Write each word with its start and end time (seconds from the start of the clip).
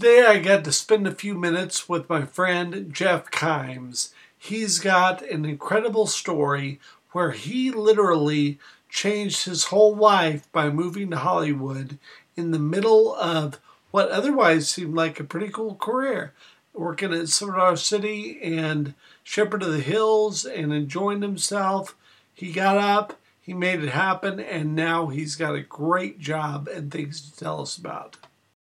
Today 0.00 0.24
I 0.24 0.38
got 0.38 0.62
to 0.62 0.70
spend 0.70 1.08
a 1.08 1.12
few 1.12 1.34
minutes 1.34 1.88
with 1.88 2.08
my 2.08 2.24
friend 2.24 2.94
Jeff 2.94 3.32
Kimes. 3.32 4.10
He's 4.38 4.78
got 4.78 5.22
an 5.22 5.44
incredible 5.44 6.06
story 6.06 6.78
where 7.10 7.32
he 7.32 7.72
literally 7.72 8.60
changed 8.88 9.44
his 9.44 9.64
whole 9.64 9.96
life 9.96 10.46
by 10.52 10.70
moving 10.70 11.10
to 11.10 11.16
Hollywood 11.16 11.98
in 12.36 12.52
the 12.52 12.60
middle 12.60 13.12
of 13.16 13.58
what 13.90 14.08
otherwise 14.10 14.68
seemed 14.68 14.94
like 14.94 15.18
a 15.18 15.24
pretty 15.24 15.48
cool 15.48 15.74
career. 15.74 16.32
Working 16.72 17.12
at 17.12 17.28
Silver 17.28 17.74
City 17.74 18.38
and 18.40 18.94
Shepherd 19.24 19.64
of 19.64 19.72
the 19.72 19.80
Hills 19.80 20.44
and 20.44 20.72
enjoying 20.72 21.22
himself. 21.22 21.96
He 22.32 22.52
got 22.52 22.76
up, 22.76 23.18
he 23.40 23.52
made 23.52 23.82
it 23.82 23.90
happen, 23.90 24.38
and 24.38 24.76
now 24.76 25.08
he's 25.08 25.34
got 25.34 25.56
a 25.56 25.60
great 25.60 26.20
job 26.20 26.68
and 26.68 26.88
things 26.88 27.20
to 27.20 27.36
tell 27.36 27.60
us 27.60 27.76
about. 27.76 28.16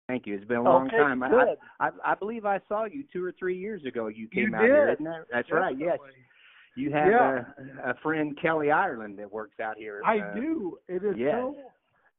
Thank 0.09 0.27
you. 0.27 0.35
It's 0.35 0.45
been 0.45 0.59
a 0.59 0.63
long 0.63 0.87
okay, 0.89 0.99
time. 0.99 1.21
Good. 1.21 1.57
I, 1.81 1.87
I 1.87 2.13
I 2.13 2.15
believe 2.15 2.45
I 2.45 2.61
saw 2.69 2.85
you 2.85 3.05
two 3.13 3.25
or 3.25 3.33
three 3.39 3.59
years 3.59 3.85
ago. 3.87 4.09
You 4.09 4.29
came 4.29 4.51
you 4.51 4.57
out 4.57 4.61
did. 4.61 4.71
here, 4.71 4.93
isn't 4.93 5.05
that? 5.05 5.27
That's 5.33 5.49
Definitely. 5.49 5.87
right. 5.87 5.99
Yes. 6.01 6.15
You 6.77 6.91
have 6.93 7.09
Yeah. 7.09 7.45
a, 7.85 7.91
a 7.91 7.95
friend 8.03 8.37
Kelly 8.41 8.71
Ireland 8.71 9.19
that 9.19 9.33
works 9.33 9.61
out 9.61 9.77
here. 9.79 10.03
I 10.05 10.19
uh, 10.19 10.35
do. 10.35 10.79
It 10.89 11.05
is 11.05 11.15
yes. 11.17 11.35
so 11.35 11.57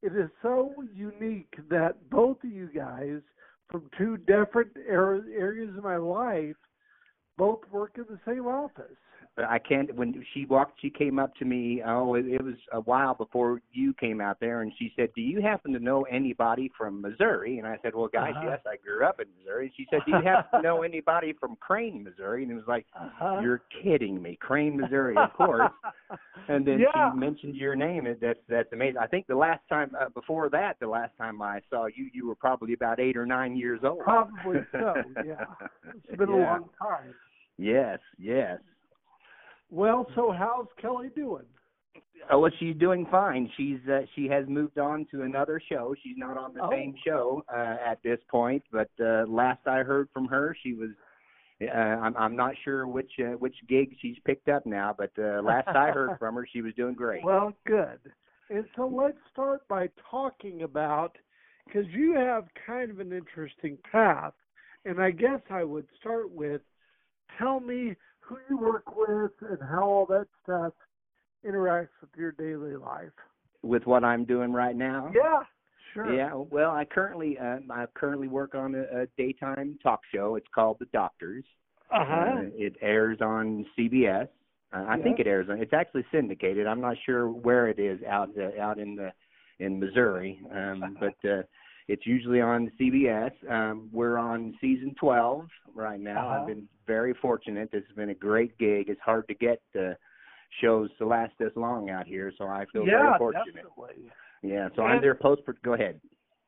it 0.01 0.15
is 0.15 0.29
so 0.41 0.73
unique 0.93 1.53
that 1.69 2.09
both 2.09 2.37
of 2.43 2.49
you 2.49 2.69
guys 2.73 3.21
from 3.69 3.89
two 3.97 4.17
different 4.17 4.71
er- 4.89 5.25
areas 5.37 5.75
of 5.77 5.83
my 5.83 5.97
life 5.97 6.55
both 7.37 7.59
work 7.71 7.97
in 7.97 8.05
the 8.09 8.19
same 8.25 8.47
office. 8.47 8.97
But 9.35 9.45
I 9.45 9.59
can't. 9.59 9.93
When 9.95 10.23
she 10.33 10.45
walked, 10.45 10.79
she 10.81 10.89
came 10.89 11.19
up 11.19 11.35
to 11.35 11.45
me. 11.45 11.81
Oh, 11.85 12.13
it, 12.13 12.25
it 12.25 12.41
was 12.41 12.55
a 12.71 12.79
while 12.79 13.13
before 13.13 13.61
you 13.73 13.93
came 13.95 14.21
out 14.21 14.39
there, 14.39 14.61
and 14.61 14.71
she 14.79 14.93
said, 14.95 15.09
"Do 15.13 15.19
you 15.19 15.41
happen 15.41 15.73
to 15.73 15.79
know 15.79 16.03
anybody 16.03 16.71
from 16.77 17.01
Missouri?" 17.01 17.57
And 17.59 17.67
I 17.67 17.77
said, 17.81 17.93
"Well, 17.95 18.07
guys, 18.07 18.33
Uh-huh. 18.37 18.47
yes, 18.51 18.61
I 18.65 18.77
grew 18.77 19.05
up 19.05 19.19
in 19.19 19.27
Missouri." 19.37 19.65
And 19.65 19.73
She 19.75 19.87
said, 19.89 19.99
"Do 20.05 20.11
you 20.13 20.21
happen 20.23 20.59
to 20.59 20.63
know 20.63 20.83
anybody 20.83 21.33
from 21.33 21.57
Crane, 21.57 22.01
Missouri?" 22.01 22.43
And 22.43 22.51
it 22.53 22.55
was 22.55 22.67
like, 22.67 22.85
Uh-huh. 22.97 23.39
"You're 23.41 23.61
kidding 23.83 24.21
me, 24.21 24.37
Crane, 24.37 24.77
Missouri, 24.79 25.17
of 25.17 25.33
course." 25.33 25.69
And 26.47 26.65
then 26.65 26.79
Yeah. 26.79 27.11
she 27.11 27.17
mentioned 27.17 27.55
your 27.55 27.75
name. 27.75 28.05
and 28.05 28.17
That's 28.21 28.39
that's 28.47 28.71
amazing. 28.71 28.97
I 28.99 29.07
think 29.07 29.25
the 29.27 29.35
last 29.35 29.67
time 29.67 29.91
uh, 29.99 30.09
before 30.09 30.47
that, 30.49 30.79
the 30.79 30.87
last 30.87 31.11
time 31.17 31.41
I 31.41 31.59
saw 31.69 31.87
you, 31.87 32.09
you 32.13 32.27
were 32.27 32.35
probably 32.35 32.73
about 32.73 32.99
eight 32.99 33.17
or 33.17 33.25
nine 33.25 33.55
years 33.57 33.81
old. 33.83 33.99
Probably 34.01 34.59
so, 34.71 35.03
yeah. 35.25 35.43
It's 36.07 36.15
been 36.17 36.29
a 36.29 36.37
long 36.37 36.69
time. 36.79 37.13
Yes, 37.57 37.99
yes. 38.17 38.59
Well, 39.69 40.05
so 40.15 40.31
how's 40.31 40.67
Kelly 40.81 41.09
doing? 41.15 41.45
Oh, 42.31 42.39
well, 42.39 42.51
she's 42.59 42.75
doing 42.77 43.05
fine. 43.11 43.49
She's 43.55 43.79
uh, 43.91 44.01
she 44.15 44.27
has 44.27 44.45
moved 44.47 44.79
on 44.79 45.05
to 45.11 45.23
another 45.23 45.61
show. 45.69 45.93
She's 46.03 46.17
not 46.17 46.37
on 46.37 46.53
the 46.53 46.63
Oh. 46.63 46.69
same 46.71 46.95
show 47.05 47.43
uh, 47.53 47.77
at 47.85 48.01
this 48.03 48.19
point, 48.29 48.63
but 48.71 48.89
uh, 48.99 49.25
last 49.27 49.67
I 49.67 49.83
heard 49.83 50.09
from 50.13 50.27
her, 50.27 50.55
she 50.63 50.73
was. 50.73 50.89
Uh, 51.61 51.67
I'm 51.73 52.17
I'm 52.17 52.35
not 52.35 52.53
sure 52.63 52.87
which 52.87 53.11
uh, 53.19 53.37
which 53.37 53.55
gig 53.69 53.95
she's 54.01 54.17
picked 54.25 54.49
up 54.49 54.65
now, 54.65 54.93
but 54.97 55.11
uh, 55.19 55.41
last 55.41 55.67
I 55.69 55.91
heard 55.91 56.11
from 56.19 56.35
her, 56.35 56.47
she 56.51 56.61
was 56.61 56.73
doing 56.73 56.95
great. 56.95 57.23
Well, 57.23 57.53
good. 57.65 57.99
And 58.49 58.65
so 58.75 58.87
let's 58.87 59.17
start 59.31 59.67
by 59.67 59.89
talking 60.09 60.63
about 60.63 61.17
because 61.65 61.85
you 61.91 62.13
have 62.15 62.45
kind 62.65 62.91
of 62.91 62.99
an 62.99 63.11
interesting 63.13 63.77
path, 63.91 64.33
and 64.85 64.99
I 65.01 65.11
guess 65.11 65.41
I 65.49 65.63
would 65.63 65.87
start 65.99 66.31
with 66.31 66.61
tell 67.39 67.59
me 67.59 67.95
you 68.49 68.57
work 68.57 68.95
with 68.95 69.31
and 69.49 69.59
how 69.69 69.83
all 69.83 70.05
that 70.07 70.27
stuff 70.43 70.73
interacts 71.45 71.89
with 72.01 72.09
your 72.17 72.31
daily 72.33 72.75
life. 72.75 73.11
With 73.61 73.85
what 73.85 74.03
I'm 74.03 74.25
doing 74.25 74.51
right 74.53 74.75
now. 74.75 75.11
Yeah, 75.13 75.39
sure. 75.93 76.13
Yeah, 76.13 76.33
well, 76.33 76.71
I 76.71 76.85
currently 76.85 77.37
uh, 77.37 77.57
I 77.71 77.85
currently 77.95 78.27
work 78.27 78.55
on 78.55 78.75
a, 78.75 79.01
a 79.01 79.05
daytime 79.17 79.77
talk 79.81 80.01
show. 80.13 80.35
It's 80.35 80.47
called 80.53 80.77
The 80.79 80.85
Doctors. 80.93 81.45
Uh-huh. 81.91 82.13
Uh, 82.13 82.41
it 82.53 82.75
airs 82.81 83.19
on 83.21 83.65
CBS. 83.77 84.27
Uh, 84.73 84.85
I 84.87 84.97
Yeah. 84.97 85.03
think 85.03 85.19
it 85.19 85.27
airs 85.27 85.47
on. 85.49 85.59
It's 85.61 85.73
actually 85.73 86.05
syndicated. 86.11 86.67
I'm 86.67 86.81
not 86.81 86.97
sure 87.05 87.29
where 87.29 87.67
it 87.67 87.79
is 87.79 87.99
out 88.03 88.29
uh, 88.37 88.59
out 88.61 88.79
in 88.79 88.95
the 88.95 89.11
in 89.59 89.79
Missouri, 89.79 90.41
um, 90.51 90.97
but 90.99 91.29
uh, 91.29 91.43
it's 91.87 92.05
usually 92.05 92.41
on 92.41 92.71
CBS. 92.79 93.31
Um, 93.49 93.89
we're 93.91 94.17
on 94.17 94.55
season 94.61 94.95
12 94.99 95.47
right 95.73 95.99
now. 95.99 96.27
Uh-huh. 96.29 96.41
I've 96.41 96.47
been 96.47 96.67
very 96.87 97.13
fortunate. 97.21 97.69
This 97.71 97.83
has 97.87 97.95
been 97.95 98.09
a 98.09 98.13
great 98.15 98.57
gig. 98.57 98.89
It's 98.89 99.01
hard 99.01 99.27
to 99.27 99.33
get 99.35 99.61
uh, 99.79 99.93
shows 100.61 100.89
to 100.99 101.05
last 101.07 101.33
this 101.39 101.51
long 101.55 101.89
out 101.89 102.07
here, 102.07 102.31
so 102.37 102.45
I 102.45 102.65
feel 102.71 102.85
yeah, 102.85 102.99
very 103.01 103.17
fortunate. 103.17 103.45
definitely. 103.55 104.09
Yeah, 104.41 104.69
so 104.75 104.83
I'm 104.83 104.95
And- 104.95 105.03
their 105.03 105.15
post. 105.15 105.41
Go 105.63 105.73
ahead. 105.73 105.99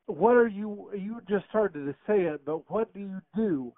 What 0.08 0.36
are 0.38 0.48
you? 0.48 0.90
You 0.98 1.20
just 1.28 1.46
started 1.50 1.86
to 1.86 1.94
say 2.08 2.22
it, 2.22 2.46
but 2.46 2.70
what 2.72 2.94
do 2.94 3.02
you 3.02 3.22
do? 3.36 3.74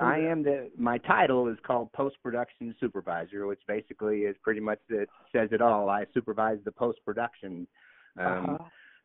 I 0.00 0.18
am 0.18 0.42
the 0.44 0.70
my 0.78 0.98
title 0.98 1.48
is 1.48 1.58
called 1.66 1.92
post 1.92 2.16
production 2.22 2.74
supervisor, 2.80 3.46
which 3.46 3.58
basically 3.66 4.20
is 4.20 4.36
pretty 4.42 4.60
much 4.60 4.78
it 4.88 5.08
says 5.32 5.48
it 5.50 5.60
all. 5.60 5.90
I 5.90 6.06
supervise 6.14 6.58
the 6.64 6.70
post 6.72 7.00
production. 7.04 7.66
Um, 8.16 8.26
Uh-huh. 8.50 8.58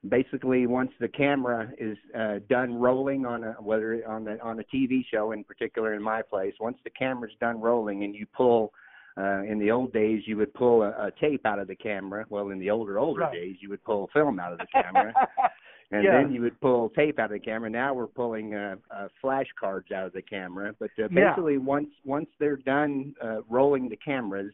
Basically, 0.09 0.67
once 0.67 0.91
the 0.99 1.07
camera 1.07 1.71
is 1.77 1.97
uh, 2.17 2.39
done 2.49 2.75
rolling 2.75 3.25
on 3.25 3.43
a 3.45 3.53
whether 3.53 4.05
on 4.07 4.25
the 4.25 4.37
on 4.41 4.59
a 4.59 4.63
TV 4.63 5.05
show 5.09 5.31
in 5.31 5.43
particular 5.45 5.93
in 5.93 6.01
my 6.03 6.21
place, 6.21 6.53
once 6.59 6.77
the 6.83 6.89
camera's 6.89 7.31
done 7.39 7.59
rolling 7.61 8.03
and 8.03 8.13
you 8.15 8.25
pull. 8.35 8.73
Uh, 9.15 9.43
in 9.43 9.59
the 9.59 9.69
old 9.69 9.93
days, 9.93 10.23
you 10.25 10.35
would 10.35 10.51
pull 10.55 10.81
a, 10.81 10.89
a 10.89 11.11
tape 11.21 11.45
out 11.45 11.59
of 11.59 11.67
the 11.67 11.75
camera. 11.75 12.25
Well, 12.29 12.49
in 12.49 12.57
the 12.57 12.71
older, 12.71 12.97
older 12.97 13.21
Right. 13.21 13.31
days, 13.31 13.57
you 13.59 13.69
would 13.69 13.83
pull 13.83 14.09
film 14.11 14.39
out 14.39 14.53
of 14.53 14.57
the 14.57 14.65
camera. 14.73 15.13
and 15.91 16.03
Yeah. 16.03 16.13
then 16.23 16.31
you 16.33 16.41
would 16.41 16.59
pull 16.59 16.89
tape 16.89 17.19
out 17.19 17.25
of 17.25 17.31
the 17.33 17.39
camera. 17.39 17.69
Now 17.69 17.93
we're 17.93 18.07
pulling 18.07 18.55
uh, 18.55 18.77
uh, 18.89 19.09
flash 19.21 19.45
cards 19.59 19.91
out 19.91 20.07
of 20.07 20.13
the 20.13 20.23
camera. 20.23 20.73
But 20.79 20.89
uh, 20.97 21.09
Yeah. 21.11 21.29
basically, 21.29 21.59
once 21.59 21.89
once 22.03 22.27
they're 22.39 22.55
done 22.57 23.13
uh, 23.21 23.41
rolling 23.47 23.87
the 23.87 23.97
cameras, 23.97 24.51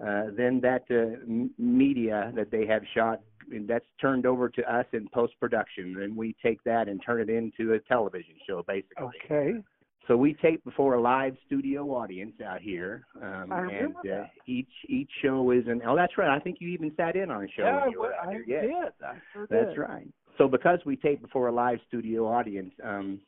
uh, 0.00 0.28
then 0.34 0.58
that 0.62 0.84
uh, 0.90 1.20
m- 1.28 1.50
media 1.58 2.32
that 2.34 2.50
they 2.50 2.64
have 2.64 2.82
shot 2.94 3.20
that's 3.66 3.84
turned 4.00 4.26
over 4.26 4.48
to 4.48 4.74
us 4.74 4.86
in 4.92 5.08
post 5.08 5.34
production, 5.40 5.96
and 6.02 6.16
we 6.16 6.34
take 6.42 6.62
that 6.64 6.88
and 6.88 7.00
turn 7.04 7.20
it 7.20 7.30
into 7.30 7.74
a 7.74 7.80
television 7.80 8.34
show, 8.46 8.64
basically. 8.66 9.06
okay. 9.24 9.54
So 10.08 10.16
we 10.16 10.32
tape 10.34 10.64
before 10.64 10.94
a 10.94 11.00
live 11.00 11.36
studio 11.46 11.84
audience 11.94 12.32
out 12.44 12.62
here, 12.62 13.04
um, 13.22 13.52
and 13.52 13.94
uh, 14.10 14.24
each 14.46 14.70
each 14.88 15.10
show 15.22 15.50
is 15.50 15.66
an. 15.66 15.82
Oh, 15.86 15.94
that's 15.94 16.16
right. 16.16 16.34
I 16.34 16.40
think 16.40 16.56
you 16.60 16.68
even 16.68 16.90
sat 16.96 17.14
in 17.14 17.30
on 17.30 17.44
a 17.44 17.48
show. 17.48 17.64
yeah, 17.64 17.82
when 17.82 17.90
you 17.90 18.00
were 18.00 18.14
I, 18.14 18.26
out 18.26 18.28
I. 18.28 18.38
Yes. 18.46 18.62
did. 18.62 19.06
I 19.06 19.14
sure 19.34 19.46
That's 19.50 19.68
did. 19.74 19.78
right. 19.78 20.08
So 20.38 20.48
because 20.48 20.78
we 20.86 20.96
tape 20.96 21.20
before 21.20 21.48
a 21.48 21.52
live 21.52 21.78
studio 21.88 22.26
audience, 22.26 22.72
um, 22.82 23.20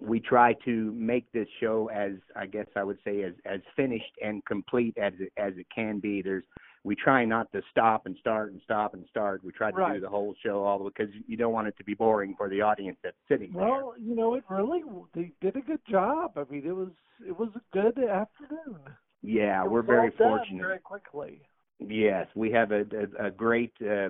we 0.00 0.18
try 0.18 0.54
to 0.64 0.92
make 0.92 1.30
this 1.30 1.46
show 1.60 1.88
as 1.94 2.12
I 2.34 2.46
guess 2.46 2.66
I 2.74 2.82
would 2.82 2.98
say 3.04 3.22
as 3.22 3.34
as 3.46 3.60
finished 3.76 4.12
and 4.20 4.44
complete 4.46 4.96
as 4.98 5.12
it 5.20 5.32
as 5.36 5.52
it 5.58 5.66
can 5.72 6.00
be. 6.00 6.22
There's 6.22 6.44
we 6.82 6.96
try 6.96 7.24
not 7.24 7.50
to 7.52 7.60
stop 7.70 8.06
and 8.06 8.16
start 8.18 8.52
and 8.52 8.60
stop 8.64 8.94
and 8.94 9.04
start. 9.08 9.44
We 9.44 9.52
try 9.52 9.70
to 9.70 9.76
Right. 9.76 9.94
do 9.94 10.00
the 10.00 10.08
whole 10.08 10.34
show 10.42 10.62
all 10.64 10.78
the 10.78 10.84
way 10.84 10.90
because 10.96 11.14
you 11.26 11.36
don't 11.36 11.52
want 11.52 11.68
it 11.68 11.76
to 11.76 11.84
be 11.84 11.94
boring 11.94 12.34
for 12.36 12.48
the 12.48 12.62
audience 12.62 12.96
that's 13.02 13.16
sitting 13.28 13.52
there. 13.52 13.66
Well, 13.66 13.94
you 13.98 14.14
know, 14.14 14.34
it 14.34 14.44
really 14.48 14.82
they 15.14 15.32
did 15.40 15.56
a 15.56 15.60
good 15.60 15.84
job. 15.86 16.32
I 16.36 16.44
mean, 16.50 16.66
it 16.66 16.74
was 16.74 16.90
it 17.26 17.38
was 17.38 17.50
a 17.54 17.60
good 17.72 17.98
afternoon. 17.98 18.78
Yeah, 19.22 19.64
we're 19.64 19.82
very 19.82 20.10
fortunate. 20.12 20.62
Very 20.62 20.78
quickly. 20.78 21.42
Yes, 21.78 22.26
we 22.34 22.50
have 22.52 22.72
a 22.72 22.84
a, 23.20 23.26
a 23.26 23.30
great 23.30 23.72
uh, 23.82 24.08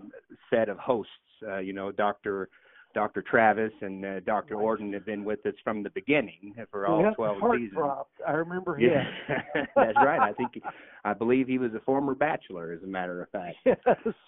set 0.48 0.68
of 0.68 0.78
hosts. 0.78 1.12
Uh, 1.46 1.58
you 1.58 1.72
know, 1.72 1.90
Doctor 1.90 2.48
Dr. 2.94 3.22
Travis 3.22 3.72
and 3.80 4.04
uh, 4.04 4.20
Dr. 4.20 4.56
Right. 4.56 4.62
Ordon 4.62 4.92
have 4.92 5.06
been 5.06 5.24
with 5.24 5.44
us 5.46 5.54
from 5.62 5.82
the 5.82 5.90
beginning 5.90 6.54
for 6.70 6.86
all 6.86 7.04
had 7.04 7.14
12 7.14 7.38
heart 7.38 7.58
seasons. 7.58 7.74
dropped. 7.74 8.20
I 8.26 8.32
remember 8.32 8.76
him. 8.76 8.90
Yeah, 8.90 9.38
that's 9.76 9.96
right. 9.96 10.20
I 10.20 10.32
think 10.32 10.62
I 11.04 11.12
believe 11.12 11.46
he 11.46 11.58
was 11.58 11.72
a 11.74 11.80
former 11.80 12.14
bachelor, 12.14 12.72
as 12.72 12.82
a 12.82 12.86
matter 12.86 13.22
of 13.22 13.28
fact. 13.30 13.56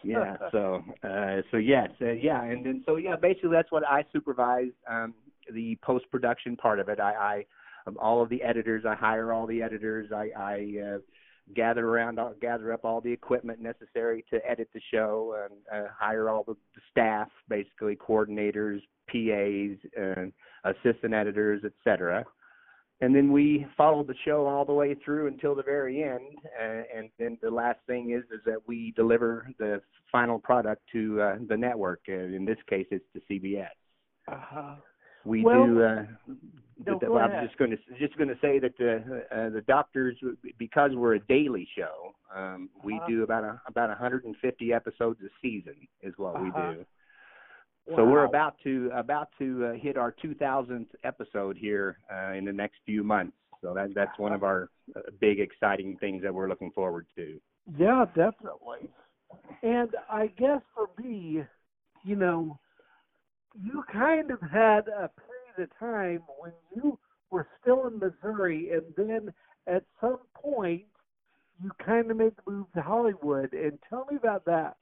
Yes. 0.05 0.37
Yeah. 0.41 0.49
So, 0.51 0.83
uh, 1.05 1.43
so 1.51 1.57
yes, 1.57 1.89
uh, 2.01 2.11
yeah, 2.11 2.43
and 2.43 2.65
then 2.65 2.83
so 2.87 2.97
yeah, 2.97 3.17
basically 3.21 3.51
that's 3.51 3.71
what 3.71 3.87
I 3.87 4.05
supervise 4.13 4.71
um, 4.89 5.15
the 5.53 5.79
post 5.83 6.05
production 6.11 6.57
part 6.57 6.81
of 6.81 6.89
it. 6.89 7.01
I, 7.01 7.45
I 7.87 7.91
all 8.01 8.23
of 8.23 8.29
the 8.29 8.43
editors. 8.43 8.85
I 8.87 8.95
hire 8.95 9.33
all 9.33 9.47
the 9.47 9.63
editors. 9.63 10.11
I, 10.13 10.31
I 10.37 10.95
uh, 10.95 10.99
gather 11.55 11.87
around, 11.87 12.19
I'll 12.19 12.35
gather 12.41 12.73
up 12.73 12.85
all 12.85 13.01
the 13.01 13.13
equipment 13.13 13.61
necessary 13.61 14.25
to 14.31 14.41
edit 14.49 14.69
the 14.73 14.81
show, 14.93 15.37
and 15.45 15.85
uh, 15.85 15.89
hire 15.99 16.29
all 16.29 16.45
the, 16.45 16.55
the 16.75 16.81
staff, 16.91 17.29
basically 17.49 17.97
coordinators, 17.97 18.81
PAs, 19.09 19.79
and 19.97 20.33
assistant 20.65 21.15
editors, 21.15 21.63
etc 21.65 22.25
and 23.03 23.15
then 23.15 23.33
we 23.33 23.67
follow 23.77 24.05
the 24.05 24.15
show 24.25 24.47
all 24.47 24.65
the 24.65 24.73
way 24.73 24.95
through 25.05 25.27
until 25.27 25.55
the 25.55 25.63
very 25.63 26.03
end 26.03 26.39
uh, 26.59 26.83
and 26.97 27.11
then 27.19 27.37
the 27.43 27.51
last 27.51 27.79
thing 27.87 28.13
is 28.13 28.23
is 28.33 28.41
that 28.47 28.59
we 28.67 28.93
deliver 28.97 29.51
the 29.59 29.83
final 30.11 30.39
product 30.39 30.83
to 30.93 31.21
uh, 31.21 31.37
the 31.49 31.57
network. 31.57 32.01
Uh, 32.09 32.13
in 32.13 32.45
this 32.47 32.57
case 32.71 32.87
it's 32.91 33.05
to 33.13 33.21
CBS 33.31 33.67
uh-huh. 34.29 34.77
We 35.25 35.43
Well- 35.45 35.67
do 35.67 35.83
uh 35.83 36.05
No, 36.85 36.99
the, 36.99 37.07
go 37.07 37.19
I'm 37.19 37.47
just 37.47 37.57
going 37.59 37.71
to 37.71 37.77
just 37.99 38.17
going 38.17 38.29
to 38.29 38.39
say 38.41 38.59
that 38.59 38.77
the 38.77 39.25
uh, 39.31 39.51
the 39.51 39.61
doctors 39.63 40.17
because 40.59 40.91
we're 40.95 41.15
a 41.15 41.21
daily 41.21 41.69
show 41.77 42.13
um 42.35 42.71
we 42.83 42.95
Uh-huh. 42.95 43.07
do 43.09 43.23
about 43.23 43.45
a 43.45 43.61
about 43.67 43.89
150 43.89 44.73
episodes 44.73 45.21
a 45.23 45.29
season 45.41 45.77
is 46.03 46.15
what 46.17 46.41
we 46.43 46.49
Uh-huh. 46.49 46.73
do 46.73 46.85
So 47.97 48.05
we're 48.05 48.25
about 48.25 48.55
to 48.65 48.91
about 48.95 49.29
to 49.39 49.67
uh, 49.67 49.73
hit 49.75 49.97
our 49.97 50.13
2000th 50.25 50.87
episode 51.05 51.57
here 51.57 51.99
uh, 52.13 52.33
in 52.33 52.45
the 52.45 52.53
next 52.53 52.77
few 52.87 53.03
months. 53.05 53.37
So 53.61 53.75
that 53.75 53.89
that's 53.95 54.17
one 54.19 54.33
of 54.33 54.43
our 54.45 54.71
uh, 54.97 55.01
big 55.21 55.39
exciting 55.41 55.97
things 55.99 56.23
that 56.23 56.33
we're 56.35 56.49
looking 56.49 56.71
forward 56.73 57.07
to. 57.17 57.41
Yeah, 57.79 58.05
definitely. 58.15 58.89
And 59.63 59.91
I 60.11 60.27
guess 60.29 60.63
for 60.75 60.89
me, 61.01 61.43
you 62.05 62.17
know, 62.17 62.59
you 63.61 63.85
kind 63.93 64.31
of 64.31 64.41
had 64.41 64.89
a 64.89 65.11
period 65.11 65.71
of 65.71 65.79
time 65.79 66.21
when 66.39 66.53
you 66.75 66.99
were 67.31 67.47
still 67.61 67.87
in 67.87 67.99
Missouri, 67.99 68.71
and 68.73 68.83
then 68.97 69.33
at 69.67 69.85
some 70.01 70.19
point 70.35 70.83
you 71.63 71.71
kind 71.85 72.11
of 72.11 72.17
made 72.17 72.33
the 72.45 72.51
move 72.51 72.67
to 72.75 72.83
Hollywood. 72.83 73.53
And 73.53 73.79
tell 73.89 74.07
me 74.11 74.17
about 74.17 74.45
that. 74.47 74.77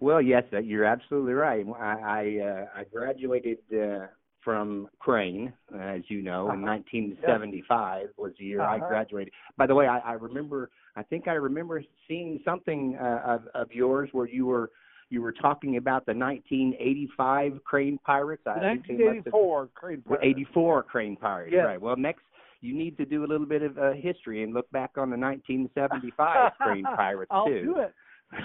Well, 0.00 0.20
yes, 0.20 0.44
you're 0.62 0.84
absolutely 0.84 1.34
right. 1.34 1.64
I 1.78 1.82
I, 1.82 2.44
uh, 2.44 2.80
I 2.80 2.84
graduated 2.84 3.58
uh, 3.72 4.06
from 4.44 4.88
Crane, 4.98 5.52
as 5.80 6.02
you 6.08 6.22
know, 6.22 6.48
uh-huh. 6.48 6.54
in 6.56 6.62
1975 6.62 8.08
was 8.16 8.32
the 8.38 8.44
year 8.44 8.60
uh-huh. 8.60 8.74
I 8.74 8.78
graduated. 8.78 9.32
By 9.56 9.66
the 9.66 9.74
way, 9.74 9.86
I, 9.86 9.98
I 10.00 10.12
remember. 10.12 10.70
I 10.96 11.02
think 11.02 11.26
I 11.26 11.32
remember 11.32 11.82
seeing 12.06 12.38
something 12.44 12.96
uh, 13.00 13.22
of, 13.26 13.42
of 13.54 13.72
yours 13.72 14.10
where 14.12 14.28
you 14.28 14.46
were 14.46 14.70
you 15.14 15.22
were 15.22 15.32
talking 15.32 15.76
about 15.76 16.04
the 16.04 16.12
1985 16.12 17.64
Crane 17.64 17.98
Pirates. 18.04 18.42
1984 18.44 19.68
Crane 19.74 20.02
Pirates. 20.02 20.24
84 20.24 20.82
Crane 20.82 21.16
Pirates. 21.16 21.52
Yes. 21.54 21.64
Right. 21.64 21.80
Well, 21.80 21.96
next 21.96 22.22
you 22.60 22.74
need 22.74 22.96
to 22.96 23.04
do 23.04 23.24
a 23.24 23.28
little 23.28 23.46
bit 23.46 23.62
of 23.62 23.78
uh, 23.78 23.92
history 23.92 24.42
and 24.42 24.52
look 24.52 24.68
back 24.72 24.92
on 24.96 25.10
the 25.10 25.16
1975 25.16 26.52
Crane 26.60 26.84
Pirates 26.84 27.30
I'll 27.32 27.46
too. 27.46 27.62
do 27.62 27.78
it. 27.78 27.94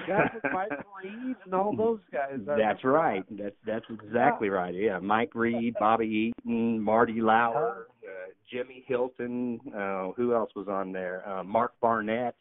Guys 0.07 0.30
with 0.36 0.44
Mike 0.54 0.69
Reed 1.04 1.36
and 1.44 1.54
all 1.56 1.75
those 1.75 2.00
guys. 2.12 2.38
That's 2.45 2.83
right. 2.83 3.24
That's 3.31 3.56
that's 3.65 3.86
exactly 3.89 4.50
right. 4.50 4.75
Yeah, 4.75 5.00
Mike 5.00 5.33
Reed, 5.33 5.74
Bobby 5.80 6.31
Eaton, 6.45 6.80
Marty 6.80 7.22
Lauer, 7.22 7.88
uh, 8.04 8.31
Jimmy 8.51 8.83
Hilton. 8.88 9.60
Uh, 9.75 10.10
who 10.15 10.36
else 10.36 10.51
was 10.56 10.68
on 10.68 10.92
there? 10.92 11.27
Uh, 11.27 11.44
Mark 11.44 11.74
Barnett, 11.81 12.36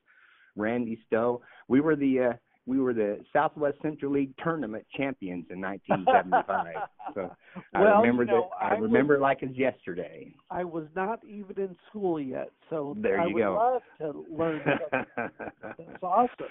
Randy 0.57 0.99
Stowe. 1.07 1.41
We 1.69 1.81
were 1.81 1.97
the 1.97 2.19
uh, 2.21 2.33
we 2.69 2.79
were 2.79 2.93
the 2.93 3.19
Southwest 3.32 3.79
Central 3.81 4.12
League 4.12 4.35
tournament 4.44 4.85
champions 4.94 5.47
in 5.49 5.59
1975. 5.61 6.75
so 7.15 7.35
I 7.75 7.81
well, 7.81 8.03
remember 8.03 8.25
you 8.25 8.31
know, 8.31 8.50
that. 8.61 8.67
I, 8.67 8.75
I 8.75 8.79
remember 8.79 9.15
was, 9.15 9.20
it 9.20 9.23
like 9.23 9.38
it's 9.41 9.56
yesterday. 9.56 10.35
I 10.50 10.65
was 10.65 10.85
not 10.94 11.25
even 11.25 11.59
in 11.59 11.75
school 11.88 12.20
yet, 12.20 12.50
so 12.69 12.94
there 13.00 13.20
I 13.20 13.26
you 13.26 13.35
would 13.35 13.43
go. 13.43 13.81
love 14.00 14.15
to 14.15 14.26
learn. 14.31 14.61
That's 15.17 16.03
awesome. 16.03 16.47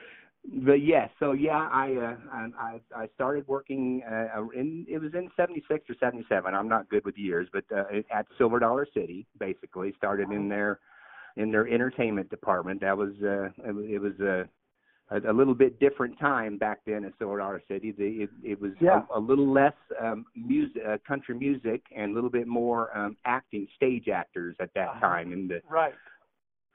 But 0.65 0.81
yes, 0.81 1.09
so 1.19 1.33
yeah, 1.33 1.69
I 1.71 2.15
uh, 2.33 2.47
I 2.57 2.79
I 2.95 3.07
started 3.13 3.47
working 3.47 4.01
uh, 4.09 4.43
in 4.55 4.85
it 4.89 4.99
was 4.99 5.13
in 5.13 5.29
'76 5.35 5.89
or 5.89 5.95
'77. 5.99 6.53
I'm 6.53 6.69
not 6.69 6.89
good 6.89 7.05
with 7.05 7.17
years, 7.17 7.47
but 7.53 7.65
uh, 7.75 7.83
at 8.11 8.25
Silver 8.37 8.57
Dollar 8.57 8.87
City, 8.93 9.27
basically 9.39 9.93
started 9.97 10.31
in 10.31 10.49
their 10.49 10.79
in 11.35 11.51
their 11.51 11.67
entertainment 11.67 12.29
department. 12.29 12.81
That 12.81 12.97
was 12.97 13.11
uh, 13.21 13.49
it 13.65 14.01
was 14.01 14.19
a 14.21 14.47
a, 15.09 15.31
a 15.31 15.33
little 15.33 15.53
bit 15.55 15.79
different 15.79 16.17
time 16.19 16.57
back 16.57 16.79
then 16.85 17.05
at 17.05 17.13
Silver 17.17 17.37
Dollar 17.37 17.61
City. 17.67 17.91
The, 17.91 18.23
it, 18.23 18.29
it 18.43 18.61
was 18.61 18.71
Yeah. 18.81 19.03
a, 19.13 19.19
a 19.19 19.21
little 19.21 19.51
less 19.51 19.73
um, 20.01 20.25
music, 20.35 20.81
uh, 20.87 20.97
country 21.07 21.35
music, 21.35 21.81
and 21.95 22.11
a 22.11 22.13
little 22.13 22.29
bit 22.29 22.47
more 22.47 22.95
um, 22.97 23.17
acting, 23.25 23.67
stage 23.75 24.07
actors 24.09 24.55
at 24.59 24.73
that 24.75 24.89
Uh-huh. 24.89 24.99
time. 24.99 25.31
And 25.31 25.49
the, 25.49 25.61
Right. 25.69 25.93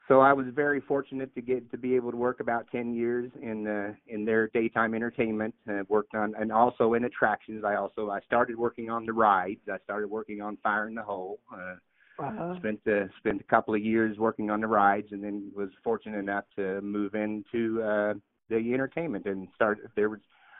so 0.07 0.19
I 0.19 0.33
was 0.33 0.47
very 0.53 0.81
fortunate 0.81 1.33
to 1.35 1.41
get 1.41 1.69
to 1.71 1.77
be 1.77 1.95
able 1.95 2.11
to 2.11 2.17
work 2.17 2.39
about 2.41 2.67
ten 2.71 2.93
years 2.93 3.31
in 3.41 3.67
uh, 3.67 3.93
in 4.07 4.25
their 4.25 4.47
daytime 4.49 4.93
entertainment. 4.93 5.55
Uh, 5.69 5.83
worked 5.87 6.13
on 6.13 6.33
and 6.37 6.51
also 6.51 6.95
in 6.95 7.05
attractions. 7.05 7.63
I 7.63 7.75
also 7.75 8.09
I 8.09 8.19
started 8.21 8.57
working 8.57 8.89
on 8.89 9.05
the 9.05 9.13
rides. 9.13 9.61
I 9.71 9.77
started 9.83 10.09
working 10.09 10.41
on 10.41 10.57
Fire 10.57 10.87
in 10.87 10.95
the 10.95 11.03
Hole. 11.03 11.39
Uh, 11.53 11.75
Uh-huh. 12.19 12.55
spent 12.57 12.79
uh, 12.87 13.05
spent 13.17 13.41
a 13.41 13.43
couple 13.45 13.73
of 13.73 13.81
years 13.81 14.17
working 14.19 14.51
on 14.51 14.61
the 14.61 14.67
rides, 14.67 15.07
and 15.11 15.23
then 15.23 15.51
was 15.55 15.69
fortunate 15.83 16.19
enough 16.19 16.45
to 16.55 16.79
move 16.81 17.15
into 17.15 17.81
uh, 17.81 18.13
the 18.49 18.73
entertainment 18.73 19.25
and 19.25 19.47
start. 19.55 19.79
There 19.95 20.09
was, 20.09 20.19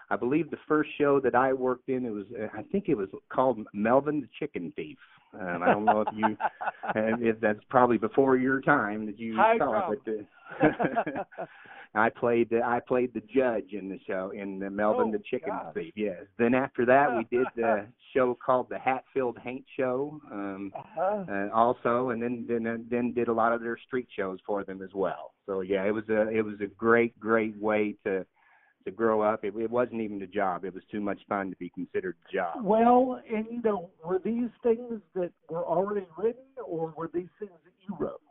I 0.09 0.15
believe, 0.15 0.49
the 0.49 0.57
first 0.67 0.89
show 0.97 1.19
that 1.19 1.35
I 1.35 1.53
worked 1.53 1.89
in. 1.89 2.05
It 2.05 2.09
was, 2.09 2.25
uh, 2.39 2.47
I 2.57 2.63
think 2.63 2.89
it 2.89 2.97
was 2.97 3.09
called 3.29 3.59
Melvin 3.73 4.21
the 4.21 4.29
Chicken 4.39 4.73
Thief. 4.75 4.97
Um, 5.39 5.63
I 5.63 5.71
don't 5.71 5.85
know 5.85 6.01
if 6.01 6.07
you, 6.13 6.37
if 6.95 7.39
that's 7.39 7.59
probably 7.69 7.97
before 7.97 8.37
your 8.37 8.61
time 8.61 9.05
that 9.05 9.19
you 9.19 9.35
High 9.35 9.57
saw 9.57 9.91
it, 9.91 9.99
but. 10.05 10.11
Uh, 10.11 11.23
I 11.95 12.09
played 12.09 12.49
the 12.49 12.61
I 12.65 12.79
played 12.79 13.13
the 13.13 13.21
judge 13.21 13.73
in 13.73 13.87
the 13.87 13.99
show 14.07 14.31
in 14.33 14.57
the 14.57 14.69
Melvin 14.69 15.09
Oh, 15.09 15.11
the 15.11 15.19
Chicken 15.29 15.53
gosh. 15.53 15.73
Thief. 15.75 15.93
Yes. 15.95 16.23
Then 16.39 16.55
after 16.55 16.85
that 16.85 17.15
we 17.15 17.23
did 17.37 17.45
the 17.55 17.85
show 18.15 18.35
called 18.43 18.67
the 18.69 18.79
Hatfield 18.79 19.37
Haint 19.43 19.65
Show. 19.77 20.19
Um 20.31 20.71
Uh-huh. 20.75 21.23
uh, 21.29 21.49
also, 21.53 22.09
and 22.09 22.21
then 22.21 22.45
then 22.47 22.65
uh, 22.65 22.77
then 22.89 23.13
did 23.13 23.27
a 23.27 23.33
lot 23.33 23.53
of 23.53 23.61
their 23.61 23.77
street 23.77 24.07
shows 24.15 24.39
for 24.45 24.63
them 24.63 24.81
as 24.81 24.89
well. 24.95 25.33
So 25.45 25.61
yeah, 25.61 25.83
it 25.83 25.91
was 25.93 26.07
a 26.09 26.29
it 26.29 26.43
was 26.43 26.59
a 26.61 26.67
great 26.67 27.19
great 27.19 27.55
way 27.57 27.95
to 28.05 28.25
to 28.85 28.91
grow 28.91 29.21
up. 29.21 29.43
It, 29.43 29.55
it 29.55 29.69
wasn't 29.69 30.01
even 30.01 30.21
a 30.21 30.27
job; 30.27 30.65
it 30.65 30.73
was 30.73 30.83
too 30.91 31.01
much 31.01 31.19
fun 31.27 31.49
to 31.49 31.55
be 31.57 31.69
considered 31.69 32.15
a 32.29 32.33
job. 32.33 32.63
Well, 32.63 33.21
and 33.31 33.45
you 33.49 33.61
know, 33.61 33.89
were 34.03 34.19
these 34.23 34.49
things 34.61 35.01
that 35.15 35.31
were 35.49 35.65
already 35.65 36.05
written, 36.17 36.43
or 36.65 36.93
were 36.97 37.09
these 37.13 37.29
things 37.39 37.51
that 37.63 37.73
you 37.87 37.95
wrote? 37.99 38.21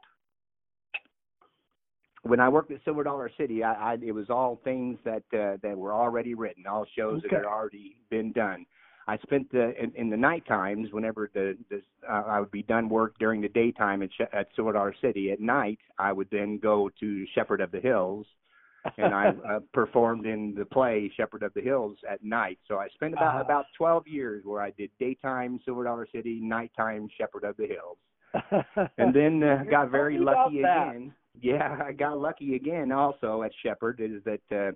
When 2.22 2.38
I 2.38 2.48
worked 2.48 2.70
at 2.70 2.78
Silver 2.84 3.02
Dollar 3.02 3.30
City, 3.36 3.64
I, 3.64 3.92
I 3.92 3.98
it 4.02 4.12
was 4.12 4.30
all 4.30 4.60
things 4.64 4.98
that 5.04 5.24
uh, 5.32 5.56
that 5.62 5.76
were 5.76 5.92
already 5.92 6.34
written, 6.34 6.66
all 6.66 6.86
shows 6.96 7.22
that 7.22 7.32
had 7.32 7.44
already 7.44 7.96
been 8.10 8.32
done. 8.32 8.66
I 9.08 9.18
spent 9.18 9.50
the 9.50 9.74
in, 9.82 9.92
in 9.96 10.10
the 10.10 10.16
night 10.16 10.46
times 10.46 10.92
whenever 10.92 11.30
the, 11.34 11.56
the 11.70 11.82
uh, 12.08 12.22
I 12.22 12.40
would 12.40 12.52
be 12.52 12.62
done 12.62 12.88
work 12.88 13.18
during 13.18 13.40
the 13.40 13.48
daytime 13.48 14.02
at, 14.02 14.10
at 14.32 14.48
Silver 14.54 14.72
Dollar 14.72 14.94
City. 15.00 15.32
At 15.32 15.40
night, 15.40 15.80
I 15.98 16.12
would 16.12 16.28
then 16.30 16.58
go 16.58 16.90
to 17.00 17.26
Shepherd 17.34 17.60
of 17.60 17.72
the 17.72 17.80
Hills 17.80 18.26
and 18.98 19.14
I 19.14 19.28
uh, 19.28 19.60
performed 19.72 20.26
in 20.26 20.54
the 20.56 20.64
play 20.64 21.10
Shepherd 21.16 21.42
of 21.42 21.54
the 21.54 21.60
Hills 21.60 21.96
at 22.10 22.22
night. 22.22 22.58
So 22.68 22.76
I 22.78 22.88
spent 22.88 23.14
about 23.14 23.34
Uh-huh. 23.34 23.44
about 23.44 23.66
12 23.76 24.06
years 24.08 24.44
where 24.44 24.60
I 24.62 24.70
did 24.70 24.90
daytime 24.98 25.60
Silver 25.64 25.84
Dollar 25.84 26.06
City, 26.12 26.40
nighttime 26.42 27.08
Shepherd 27.16 27.44
of 27.44 27.56
the 27.56 27.66
Hills, 27.66 27.98
and 28.98 29.14
then 29.14 29.42
uh, 29.42 29.64
got 29.70 29.90
very 29.90 30.16
Tell 30.16 30.24
me 30.24 30.30
about 30.30 30.46
lucky 30.46 30.60
again. 30.60 31.14
Yeah, 31.40 31.78
I 31.84 31.92
got 31.92 32.18
lucky 32.18 32.56
again 32.56 32.92
also 32.92 33.42
at 33.42 33.52
Shepherd 33.62 34.00
is 34.00 34.22
that 34.24 34.56
uh, 34.56 34.72